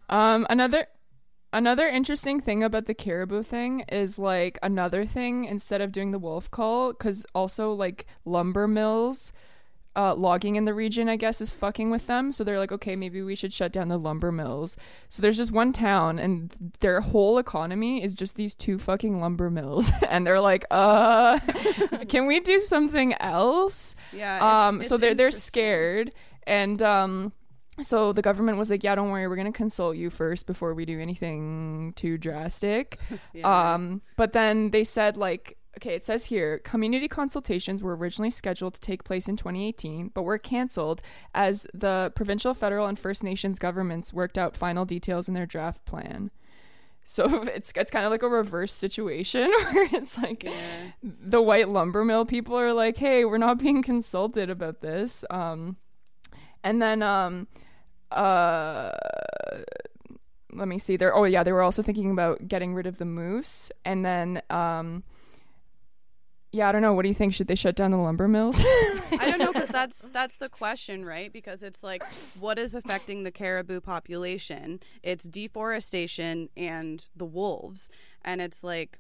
[0.09, 0.87] Um, another
[1.53, 6.19] another interesting thing about the caribou thing is like another thing instead of doing the
[6.19, 9.33] wolf call, because also like lumber mills.
[9.99, 12.31] Uh, logging in the region, I guess, is fucking with them.
[12.31, 14.77] So they're like, okay, maybe we should shut down the lumber mills.
[15.09, 19.51] So there's just one town, and their whole economy is just these two fucking lumber
[19.51, 19.91] mills.
[20.09, 21.41] and they're like, uh,
[22.09, 23.97] can we do something else?
[24.13, 24.39] Yeah.
[24.69, 26.13] um it's- so they're they're scared
[26.47, 27.33] and um
[27.81, 30.85] so the government was like, "Yeah, don't worry, we're gonna consult you first before we
[30.85, 32.99] do anything too drastic."
[33.35, 33.75] Yeah.
[33.75, 38.75] Um, but then they said like, okay, it says here, community consultations were originally scheduled
[38.75, 41.03] to take place in 2018, but were canceled
[41.35, 45.85] as the provincial, federal, and First Nations governments worked out final details in their draft
[45.85, 46.31] plan.
[47.05, 50.53] So it's it's kind of like a reverse situation where it's like Yeah.
[51.03, 55.77] the white lumber mill people are like, "Hey, we're not being consulted about this." Um,
[56.65, 57.47] and then um,
[58.11, 58.91] uh,
[60.53, 60.97] let me see.
[60.97, 61.15] There.
[61.15, 65.03] Oh yeah, they were also thinking about getting rid of the moose, and then um,
[66.51, 66.95] yeah, I don't know.
[66.95, 67.35] What do you think?
[67.35, 68.61] Should they shut down the lumber mills?
[68.61, 71.33] I don't know because that's that's the question, right?
[71.33, 72.03] Because it's like,
[72.41, 74.81] what is affecting the caribou population?
[75.03, 77.91] It's deforestation and the wolves,
[78.25, 78.99] and it's like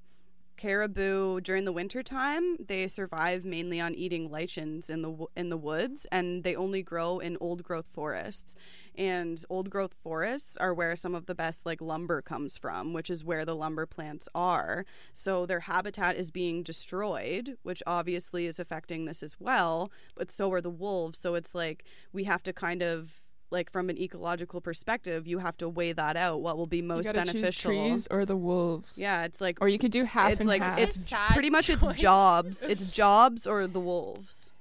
[0.59, 5.57] caribou during the winter time they survive mainly on eating lichens in the in the
[5.57, 8.55] woods and they only grow in old growth forests.
[8.95, 13.09] And old growth forests are where some of the best like lumber comes from which
[13.09, 14.85] is where the lumber plants are.
[15.13, 20.53] So their habitat is being destroyed which obviously is affecting this as well but so
[20.53, 21.19] are the wolves.
[21.19, 25.57] So it's like we have to kind of like from an ecological perspective you have
[25.57, 28.99] to weigh that out what will be most gotta choose beneficial trees or the wolves.
[28.99, 30.79] yeah it's like Or you could do half it's and like half.
[30.79, 34.53] it's That's a j- sad pretty much it's jobs it's jobs or the wolves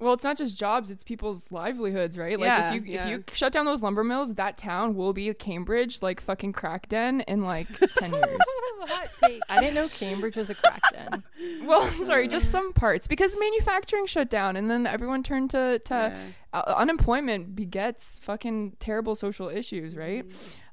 [0.00, 2.38] Well, it's not just jobs; it's people's livelihoods, right?
[2.40, 3.04] Like Yeah, if you yeah.
[3.04, 6.88] if you shut down those lumber mills, that town will be Cambridge, like fucking crack
[6.88, 7.66] den in like
[7.98, 8.38] ten years.
[8.82, 9.40] Hot take.
[9.50, 11.22] I didn't know Cambridge was a crack den.
[11.66, 15.94] well, sorry, just some parts because manufacturing shut down, and then everyone turned to to
[15.94, 16.18] Yeah.
[16.58, 20.24] uh, unemployment begets fucking terrible social issues, right?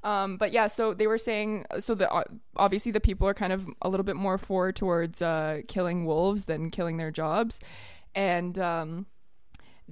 [0.04, 2.24] Um, but yeah, so they were saying so the uh,
[2.56, 6.46] obviously the people are kind of a little bit more for towards uh, killing wolves
[6.46, 7.60] than killing their jobs,
[8.14, 9.04] and um,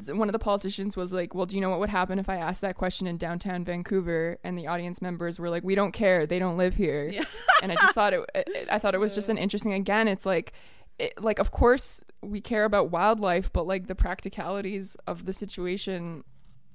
[0.08, 2.36] one of the politicians was like, "Well, do you know what would happen if I
[2.36, 6.26] asked that question in downtown Vancouver?" And the audience members were like, "We don't care.
[6.26, 7.24] They don't live here." Yeah.
[7.62, 8.68] and I just thought it, it.
[8.70, 9.72] I thought it was just an interesting.
[9.72, 10.52] Again, it's like,
[10.98, 16.24] it, like of course we care about wildlife, but like the practicalities of the situation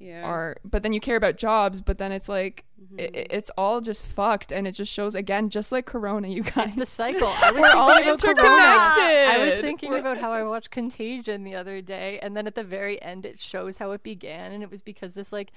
[0.02, 0.58] yeah are.
[0.64, 3.00] But then you care about jobs, but then it's like mm-hmm.
[3.00, 6.44] it, it- it's all just fucked, and it just shows again, just like Corona, you
[6.44, 6.68] guys.
[6.68, 7.28] It's the cycle.
[7.44, 8.42] I was We're all thinking about Corona.
[8.42, 9.28] interconnected.
[9.30, 12.64] I was thinking about how I watched Contagion the other day, and then at the
[12.64, 15.52] very end, it shows how it began, and it was because this like,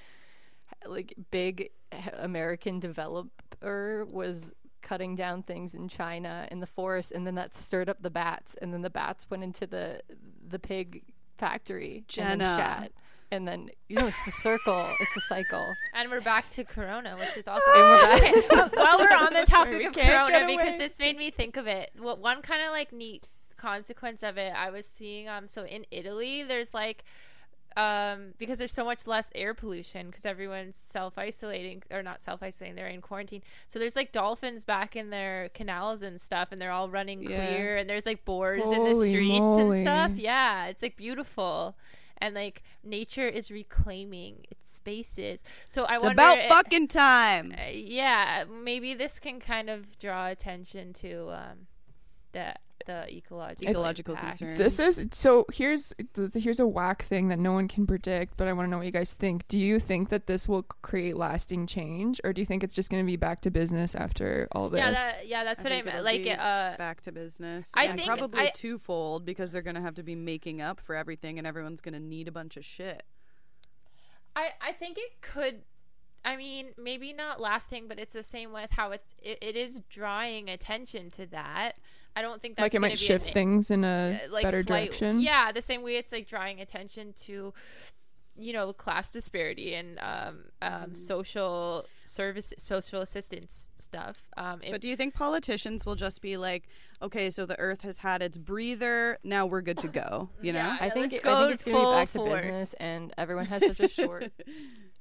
[0.87, 1.71] like big
[2.19, 7.89] American developer was cutting down things in China in the forest, and then that stirred
[7.89, 10.01] up the bats, and then the bats went into the
[10.47, 11.03] the pig
[11.39, 12.89] factory and Jenna.
[13.31, 15.75] And then you know it's the circle, it's the cycle.
[15.95, 18.23] And we're back to Corona, which is also And we're back.
[18.53, 21.67] Okay, while we're on the topic we of Corona, because this made me think of
[21.67, 21.91] it.
[21.99, 25.29] What one kind of like neat consequence of it I was seeing.
[25.29, 27.05] Um, so in Italy, there's like.
[27.77, 32.41] Um, because there's so much less air pollution because everyone's self isolating or not self
[32.41, 33.43] isolating, they're in quarantine.
[33.67, 37.31] So there's like dolphins back in their canals and stuff, and they're all running Yeah.
[37.45, 39.79] clear, and there's like boars in the streets moly.
[39.79, 40.13] and stuff.
[40.17, 41.75] Yeah, it's like beautiful.
[42.19, 45.43] And like nature is reclaiming its spaces.
[45.69, 45.97] So I wonder.
[45.97, 50.93] it's wonder about i- fucking time uh, yeah, maybe this can kind of draw attention
[50.95, 51.67] to um,
[52.33, 52.55] the
[52.87, 54.39] the ecological Ecological impact.
[54.39, 54.59] concerns.
[54.59, 55.47] This is so.
[55.53, 58.71] Here's th- here's a whack thing that no one can predict, but I want to
[58.71, 59.47] know what you guys think.
[59.49, 62.91] Do you think that this will create lasting change, or do you think it's just
[62.91, 64.79] going to be back to business after all this?
[64.79, 65.97] Yeah, that, yeah, that's I what I think meant.
[65.99, 69.81] it'll Like, uh, back to business I and think probably I- twofold because they're gonna
[69.83, 73.03] have to be making up for everything and everyone's gonna need a bunch of shit
[74.37, 75.63] I I think it could.
[76.25, 79.83] I mean, maybe not lasting, but it's the same with how it's it, it is
[79.91, 81.73] drawing attention to that.
[82.17, 84.43] I don't think that's like it might be shift an- things in a uh, like
[84.45, 85.21] better slight- direction.
[85.21, 87.53] Yeah, the same way it's like drawing attention to,
[88.37, 90.95] you know, class disparity and um, um, Mm-hmm.
[90.95, 94.29] social service, social assistance stuff.
[94.37, 96.69] Um, it, but do you think politicians will just be like
[97.03, 100.59] okay so the earth has had its breather now we're good to go you know
[100.61, 100.77] Yeah.
[100.81, 103.65] I think let's I think it's gonna be full back to business, and everyone has
[103.65, 104.33] such a short.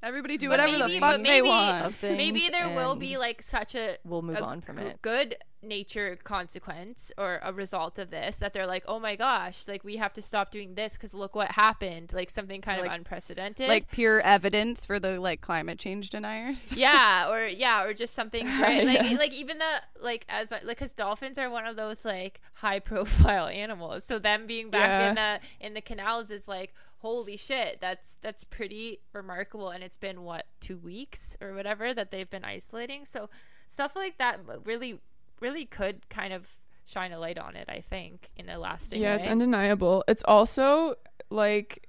[0.04, 3.16] everybody do But whatever maybe- the but fuck they maybe- want maybe there will be
[3.18, 5.02] like such a We'll move a on from g- it.
[5.02, 9.82] good nature consequence or a result of this that they're like, oh my gosh, like
[9.82, 12.96] we have to stop doing this because look what happened, like something kind Like- of
[12.96, 13.68] unprecedented.
[13.68, 18.44] like pure evidence for the like climate change deniers yeah, or yeah, or just something
[18.58, 18.84] great.
[18.84, 19.16] Like, Yeah.
[19.16, 22.78] like even the like as mu- like because dolphins are one of those like high
[22.90, 24.04] profile animals.
[24.04, 26.74] So them being back in the in the canals is like
[27.04, 27.82] holy shit.
[27.82, 29.68] That's that's pretty remarkable.
[29.68, 33.04] And it's been what two weeks or whatever that they've been isolating.
[33.04, 33.28] So
[33.68, 35.00] stuff like that really
[35.38, 36.48] really could kind of
[36.86, 37.68] shine a light on it.
[37.68, 39.18] I think in a lasting yeah, way.
[39.18, 40.02] it's undeniable.
[40.08, 40.94] It's also
[41.28, 41.86] like,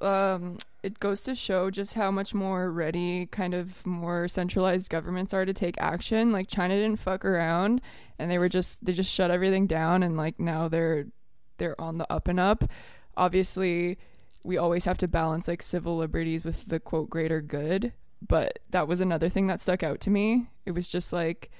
[0.00, 5.32] um, it goes to show just how much more ready kind of more centralized governments
[5.32, 7.80] are to take action like china didn't fuck around
[8.18, 11.06] and they were just they just shut everything down and like now they're
[11.58, 12.64] they're on the up and up
[13.16, 13.96] obviously
[14.44, 17.92] we always have to balance like civil liberties with the quote greater good.
[18.26, 20.48] But that was another thing that stuck out to me.
[20.64, 21.50] It was just like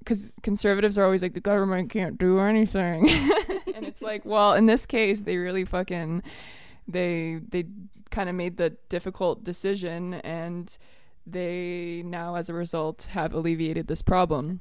[0.00, 3.08] because conservatives are always like the government can't do anything.
[3.74, 6.22] And it's like well in this case they really fucking
[6.86, 7.64] they they
[8.10, 10.76] kind of made the difficult decision and
[11.26, 14.60] they now as a result have alleviated this problem.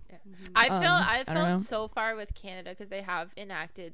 [0.55, 3.93] I feel Um, I felt so far with Canada because they have enacted,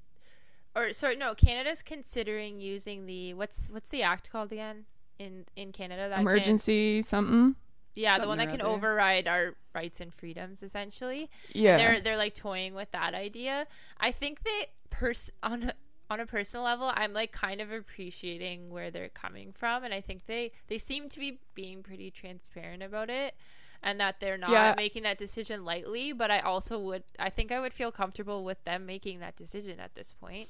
[0.76, 4.86] or sorry, no, Canada's considering using the what's what's the act called again
[5.18, 7.56] in in Canada that can- emergency something
[7.96, 8.70] yeah, the one that can other.
[8.70, 11.30] override our rights and freedoms essentially.
[11.54, 13.68] yeah They're they're like toying with that idea.
[14.00, 15.74] I think that pers on a,
[16.10, 20.00] on a personal level, I'm like kind of appreciating where they're coming from, and I
[20.02, 23.36] think they they seem to be being pretty transparent about it,
[23.82, 24.74] and that they're not Yeah.
[24.76, 26.12] making that decision lightly.
[26.14, 29.80] But I also would, I think I would feel comfortable with them making that decision
[29.80, 30.50] at this point.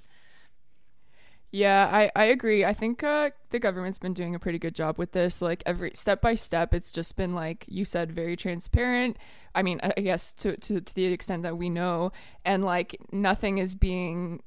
[1.52, 2.64] Yeah, I, I agree.
[2.64, 5.42] I think uh, the government's been doing a pretty good job with this.
[5.42, 9.18] Like every step by step, it's just been like you said, very transparent.
[9.56, 12.12] I mean, I guess to to, to the extent that we know,
[12.46, 14.44] and like nothing is being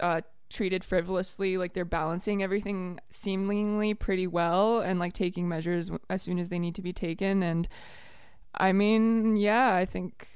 [0.00, 1.58] uh, treated frivolously.
[1.58, 6.58] Like they're balancing everything seemingly pretty well, and like taking measures as soon as they
[6.58, 7.42] need to be taken.
[7.42, 7.68] And
[8.56, 10.28] I mean, yeah, I think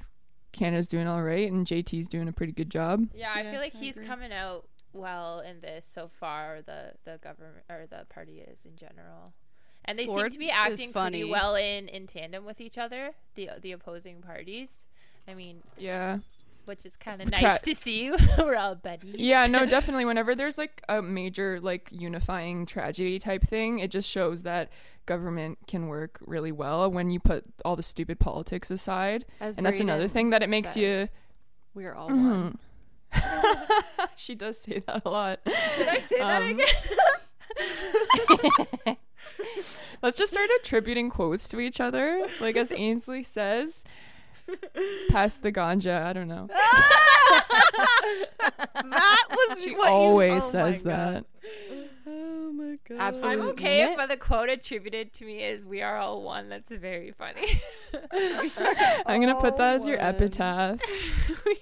[0.51, 3.07] Canada's doing all right, and JT's doing a pretty good job.
[3.15, 4.07] Yeah, I Yeah, feel like I he's agree.
[4.07, 6.61] coming out well in this so far.
[6.61, 9.33] The the government or the party is in general,
[9.85, 11.19] and they Ford seem to be acting funny.
[11.19, 13.11] pretty well in in tandem with each other.
[13.35, 14.85] The the opposing parties.
[15.27, 16.19] I mean, Yeah.
[16.71, 18.09] Which is kind of Tra- nice to see.
[18.37, 19.15] We're all buddies.
[19.17, 20.05] Yeah, no, definitely.
[20.05, 24.71] Whenever there's like a major, like unifying tragedy type thing, it just shows that
[25.05, 29.25] government can work really well when you put all the stupid politics aside.
[29.41, 31.09] As And that's another thing that it makes you.
[31.73, 32.57] We are all one.
[33.13, 33.77] Mhm.
[34.15, 35.43] she does say that a lot.
[35.43, 36.59] Did I say that Um,
[38.87, 38.97] again?
[40.01, 43.83] Let's just start attributing quotes to each other, like as Ainsley says.
[45.09, 46.03] Pass the ganja.
[46.03, 46.47] I don't know.
[48.73, 51.25] that was She what you- always oh says that.
[52.07, 52.97] Oh my god.
[52.99, 53.41] Absolutely.
[53.41, 54.09] I'm okay mean if it?
[54.09, 57.61] the quote attributed to me is "We are all one." That's very funny.
[59.05, 60.15] I'm gonna put that as your Oh, one.
[60.15, 60.79] epitaph.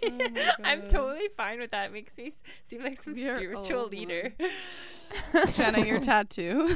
[0.01, 1.87] Oh my I'm totally fine with that.
[1.87, 2.33] It makes me
[2.63, 4.33] seem like some We spiritual leader.
[5.53, 6.75] Jenna, your tattoo.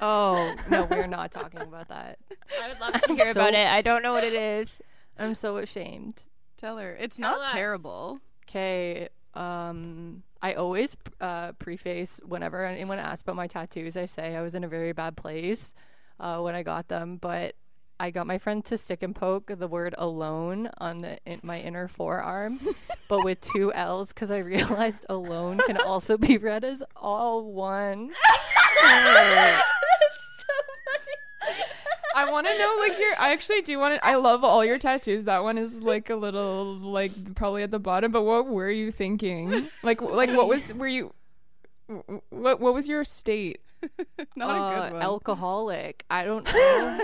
[0.00, 2.18] Oh no, we're not talking about that.
[2.62, 3.66] I would love to hear about it.
[3.66, 4.80] I don't know what it is.
[5.18, 6.22] I'm so ashamed.
[6.56, 7.52] Tell her it's Tell not us.
[7.52, 8.20] terrible.
[8.48, 14.42] Okay, um, I always uh, preface whenever anyone asks about my tattoos, I say I
[14.42, 15.74] was in a very bad place
[16.18, 17.54] uh, when I got them, but
[18.00, 21.60] I got my friend to stick and poke the word alone on the in my
[21.60, 22.60] inner forearm,
[23.08, 28.12] but with two L's because I realized alone can also be read as all one.
[32.26, 33.14] I want to know, like, your.
[33.18, 34.04] I actually do want to.
[34.06, 35.24] I love all your tattoos.
[35.24, 38.12] That one is like a little, like, probably at the bottom.
[38.12, 39.68] But what were you thinking?
[39.82, 40.72] Like, like what was?
[40.74, 41.12] Were you?
[42.30, 43.60] What What was your state?
[44.36, 45.02] Not a Uh, good one.
[45.02, 46.04] alcoholic.
[46.10, 47.00] I don't know.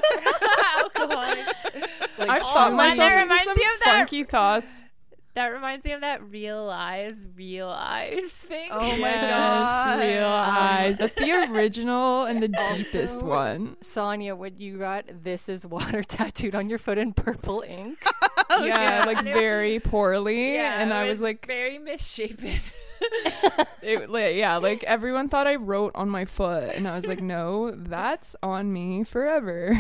[0.81, 1.39] Alcoholic.
[2.19, 4.85] Like, I Oh, thought myself that into reminds some me of that- funky thoughts.
[5.35, 8.69] That reminds me of that real eyes, real eyes thing.
[8.71, 9.99] Oh my Yes, god.
[10.05, 10.95] real eyes.
[10.95, 13.77] Um, that's the original and the Also- deepest one.
[13.81, 17.99] Sonia, when you got "This is water" tattooed on your foot in purple ink,
[18.51, 22.61] Oh, yeah, like very poorly, Yeah, and it I was like, very misshapen.
[23.83, 27.21] it, like, yeah, like everyone thought I wrote on my foot, and I was like,
[27.21, 29.71] no, that's on me forever.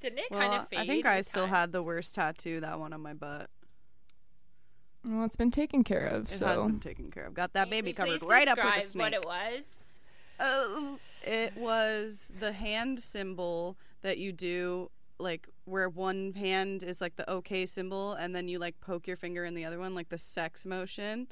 [0.00, 0.78] Didn't it Well, kind of fade?
[0.78, 1.54] I think I still time?
[1.54, 3.50] had the worst tattoo, that one on my butt.
[5.06, 7.34] Well, it's been taken care of, It has so been taken care of.
[7.34, 9.02] Got that Can baby covered right up with a describe snake.
[9.02, 9.64] What it was?
[10.40, 10.96] Uh,
[11.26, 17.28] it was the hand symbol that you do like where one hand is like the
[17.28, 20.18] okay symbol and then you like poke your finger in the other one like the
[20.18, 21.26] sex motion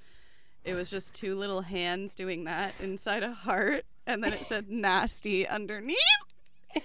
[0.65, 4.69] it was just two little hands doing that inside a heart and then it said
[4.69, 5.97] nasty underneath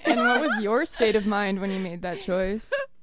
[0.06, 2.72] And what was your state of mind when you made that choice?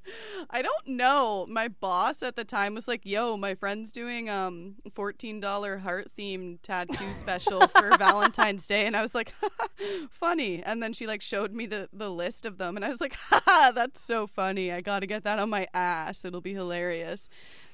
[0.50, 1.46] I don't know.
[1.48, 6.58] My boss at the time was like, "Yo, my friend's doing um $14 heart themed
[6.62, 9.32] tattoo special for Valentine's Day." And I was like,
[10.10, 13.00] "Funny." And then she like showed me the the list of them and I was
[13.00, 14.72] like, "Haha, that's so funny.
[14.72, 16.24] I got to get that on my ass.
[16.24, 17.28] It'll be hilarious."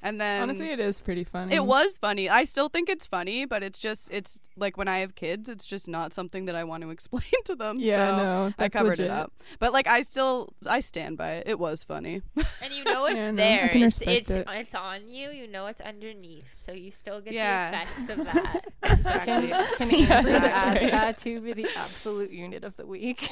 [0.05, 1.55] And then Honestly, it is pretty funny.
[1.55, 2.29] it was funny.
[2.29, 5.65] I still think it's funny, but it's just it's like when I have kids, it's
[5.65, 7.79] just not something that I want to explain to them.
[7.81, 9.07] Yeah, so no, I covered legit.
[9.07, 9.33] it up.
[9.59, 11.45] But like I still I stand by it.
[11.49, 12.21] It was funny.
[12.63, 13.69] And you know it's Yeah, no, there.
[13.71, 14.47] can it's it's it.
[14.51, 15.31] it's on you.
[15.31, 17.71] You know it's underneath, so you still get Yeah.
[17.71, 18.65] the effects of that.
[18.83, 19.49] exactly.
[19.49, 20.91] Can, can Yeah, Amber's that's ass right.
[20.91, 23.31] tattoo be the absolute unit of the week?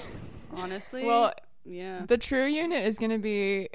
[0.57, 1.05] Honestly.
[1.05, 1.35] Well,
[1.67, 2.07] yeah.
[2.07, 3.69] the true unit is gonna be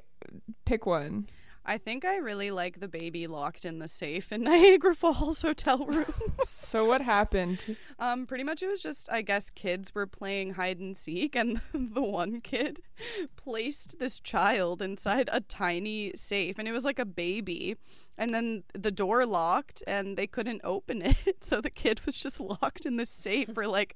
[0.66, 1.28] pick one.
[1.70, 5.86] I think I really like the baby locked in the safe in Niagara Falls hotel
[5.86, 6.14] room.
[6.44, 7.76] so what happened?
[8.00, 11.60] Um, pretty much it was just I guess kids were playing hide and seek and
[11.74, 12.80] the one kid
[13.36, 17.76] placed this child inside a tiny safe and it was like a baby
[18.18, 22.40] and then the door locked and they couldn't open it so the kid was just
[22.40, 23.96] locked in this safe for like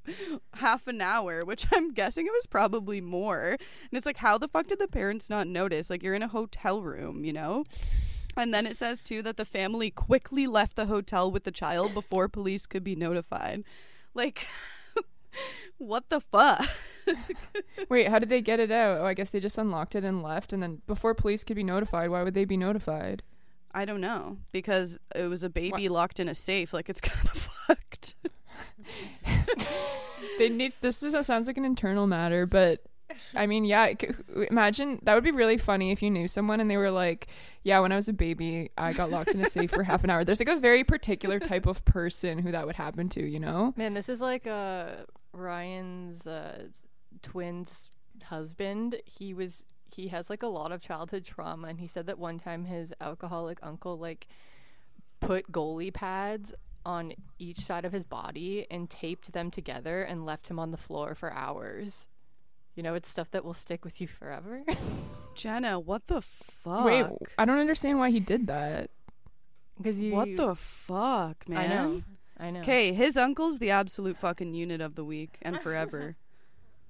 [0.55, 4.47] half an hour which I'm guessing it was probably more and it's like how the
[4.47, 7.63] fuck did the parents not notice like you're in a hotel room you know
[8.37, 11.93] and then it says too that the family quickly left the hotel with the child
[11.93, 13.63] before police could be notified.
[14.13, 14.47] Like,
[15.77, 16.65] what the fuck?
[17.89, 18.99] Wait, how did they get it out?
[19.01, 21.63] Oh, I guess they just unlocked it and left, and then before police could be
[21.63, 23.23] notified, why would they be notified?
[23.73, 26.73] I don't know because it was a baby locked in a safe.
[26.73, 28.15] Like, it's kind of fucked.
[30.37, 32.81] They need this is sounds like an internal matter, but
[33.35, 33.93] I mean, yeah.
[33.99, 34.09] c-
[34.49, 37.27] Imagine that would be really funny if you knew someone and they were like,
[37.63, 40.09] "Yeah, when I was a baby, I got locked in a safe for half an
[40.09, 43.39] hour." There's like a very particular type of person who that would happen to, you
[43.39, 43.73] know?
[43.77, 44.87] Man, this is like uh,
[45.33, 46.67] Ryan's uh,
[47.21, 47.89] twins
[48.23, 48.95] husband.
[49.05, 49.63] He was
[49.95, 52.93] he has like a lot of childhood trauma, and he said that one time his
[53.01, 54.27] alcoholic uncle like
[55.19, 56.53] put goalie pads
[56.85, 60.77] on each side of his body and taped them together and left him on the
[60.77, 62.07] floor for hours.
[62.75, 64.63] You know, it's stuff that will stick with you forever.
[65.35, 66.85] Jenna, what the fuck?
[66.85, 67.05] Wait,
[67.37, 68.89] I don't understand why he did that.
[69.77, 71.57] Because you, what the fuck, man?
[71.59, 72.03] I know,
[72.39, 72.59] I know.
[72.61, 76.15] Okay, his uncle's the absolute fucking unit of the week and forever.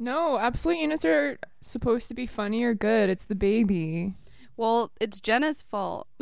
[0.02, 3.08] No, absolute units are supposed to be funny or good.
[3.10, 4.16] It's the baby.
[4.58, 6.08] well, it's Jenna's fault.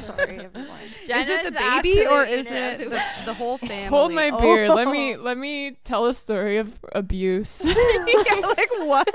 [0.00, 0.80] Sorry, everyone.
[0.80, 3.84] is it the baby or is it the, the- the whole family?
[3.86, 4.40] Hold my oh.
[4.40, 4.68] beer.
[4.72, 4.92] Let Oh.
[4.92, 7.62] me let me tell a story of abuse.
[7.64, 7.74] yeah,
[8.42, 9.08] like what?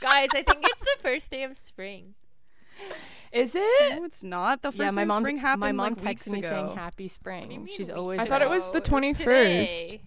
[0.00, 2.14] Guys, I think it's the first day of spring.
[3.32, 3.96] Is it?
[3.98, 4.62] No, it's not.
[4.62, 5.22] The first yeah, my day of mom.
[5.22, 6.48] spring happened My mom like weeks texted me ago.
[6.50, 8.20] saying "Happy What do you Spring." She's always.
[8.20, 9.16] I thought it was the 21st.
[9.18, 10.00] today.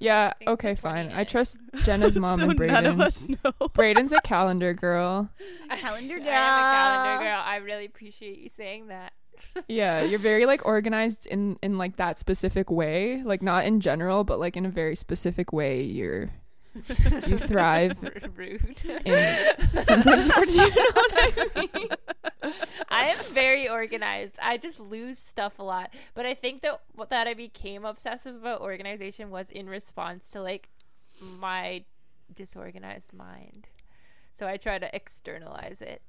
[0.00, 0.32] Yeah.
[0.46, 0.74] Okay.
[0.74, 1.12] Fine.
[1.12, 2.68] I trust Jenna's mom so and Brayden.
[2.72, 3.36] none of us know.
[3.74, 5.28] Brayden's a calendar girl.
[5.70, 7.42] A calendar I am a calendar girl.
[7.44, 9.12] I really appreciate you saying that.
[9.68, 14.24] Yeah, you're very like organized in in like that specific way, like not in general,
[14.24, 15.82] but like in a very specific way.
[15.82, 16.30] You're
[17.26, 17.98] you thrive
[18.36, 18.76] Rude.
[19.04, 20.30] in sometimes.
[20.38, 21.12] Or do you know what
[21.56, 21.88] I mean?
[22.88, 24.34] I am very organized.
[24.40, 25.92] I just lose stuff a lot.
[26.14, 30.40] But I think that what that I became obsessive about organization was in response to
[30.42, 30.68] like
[31.20, 31.84] my
[32.34, 33.66] disorganized mind.
[34.38, 36.02] So I try to externalize it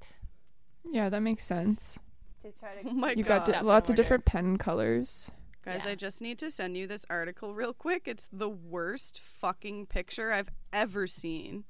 [0.84, 1.98] Yeah, that makes sense.
[2.42, 3.38] to try to Oh my You've God.
[3.38, 5.30] got di- Stuff in lots of different pen colors.
[5.64, 5.92] Guys, Yeah.
[5.92, 8.08] I just need to send you this article real quick.
[8.08, 11.64] It's the worst fucking picture I've ever seen.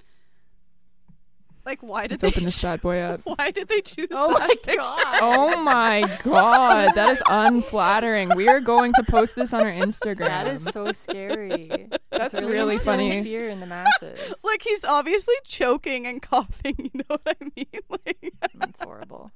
[1.66, 2.28] Like, why did Let's they?
[2.28, 3.20] open this bad boy up.
[3.24, 4.80] Why did they choose Oh that my picture?
[4.80, 5.18] God.
[5.20, 8.30] Oh my god, that is unflattering.
[8.34, 10.20] We are going to post this on our Instagram.
[10.28, 11.68] That is so scary.
[12.10, 13.22] That's It's really funny.
[13.22, 14.18] Fear in the masses.
[14.44, 16.76] Like he's obviously choking and coughing.
[16.78, 17.66] You know what I mean?
[17.90, 18.32] Like,
[18.68, 19.30] It's horrible.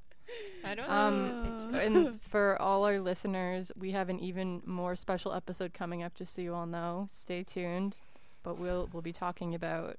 [0.63, 1.79] I don't Um, know.
[1.79, 6.15] and for all our listeners, we have an even more special episode coming up.
[6.15, 7.99] Just so you all know, stay tuned.
[8.43, 9.97] But we'll we'll be talking about.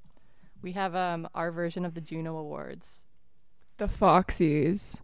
[0.62, 3.04] We have um our version of the Juno Awards,
[3.78, 5.00] the Foxies.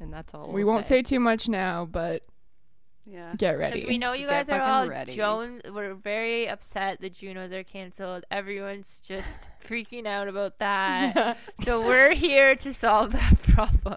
[0.00, 0.48] and that's all.
[0.52, 2.22] We we'll won't say too much now, but
[3.06, 3.34] yeah.
[3.36, 3.86] get Because ready.
[3.86, 5.14] we know you Get guys are all ready.
[5.16, 5.60] Joan.
[5.72, 8.24] We're very upset the Junos are canceled.
[8.30, 9.28] Everyone's just
[9.66, 11.38] freaking out about that.
[11.64, 13.96] So we're here to solve that problem.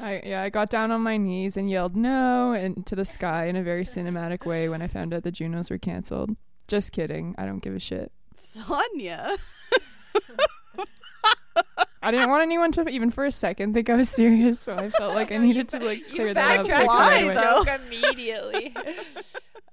[0.00, 3.46] I yeah, I got down on my knees and yelled no and to the sky
[3.46, 6.36] in a very cinematic way when I found out the Junos were canceled.
[6.68, 7.34] Just kidding.
[7.38, 8.10] I don't give a shit.
[8.34, 9.36] Sonia.
[12.04, 14.90] I didn't want anyone to even for a second think I was serious, so I
[14.90, 16.66] felt like I needed to like you clear that up.
[16.66, 17.34] backtracked Why, right on away.
[17.34, 17.64] the though?
[17.64, 18.74] joke immediately.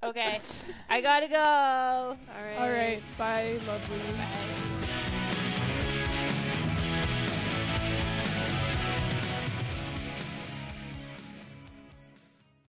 [0.02, 0.40] okay,
[0.88, 1.36] I gotta go.
[1.36, 2.58] All right.
[2.58, 3.98] All right, bye, lovely.
[4.16, 4.71] Bye.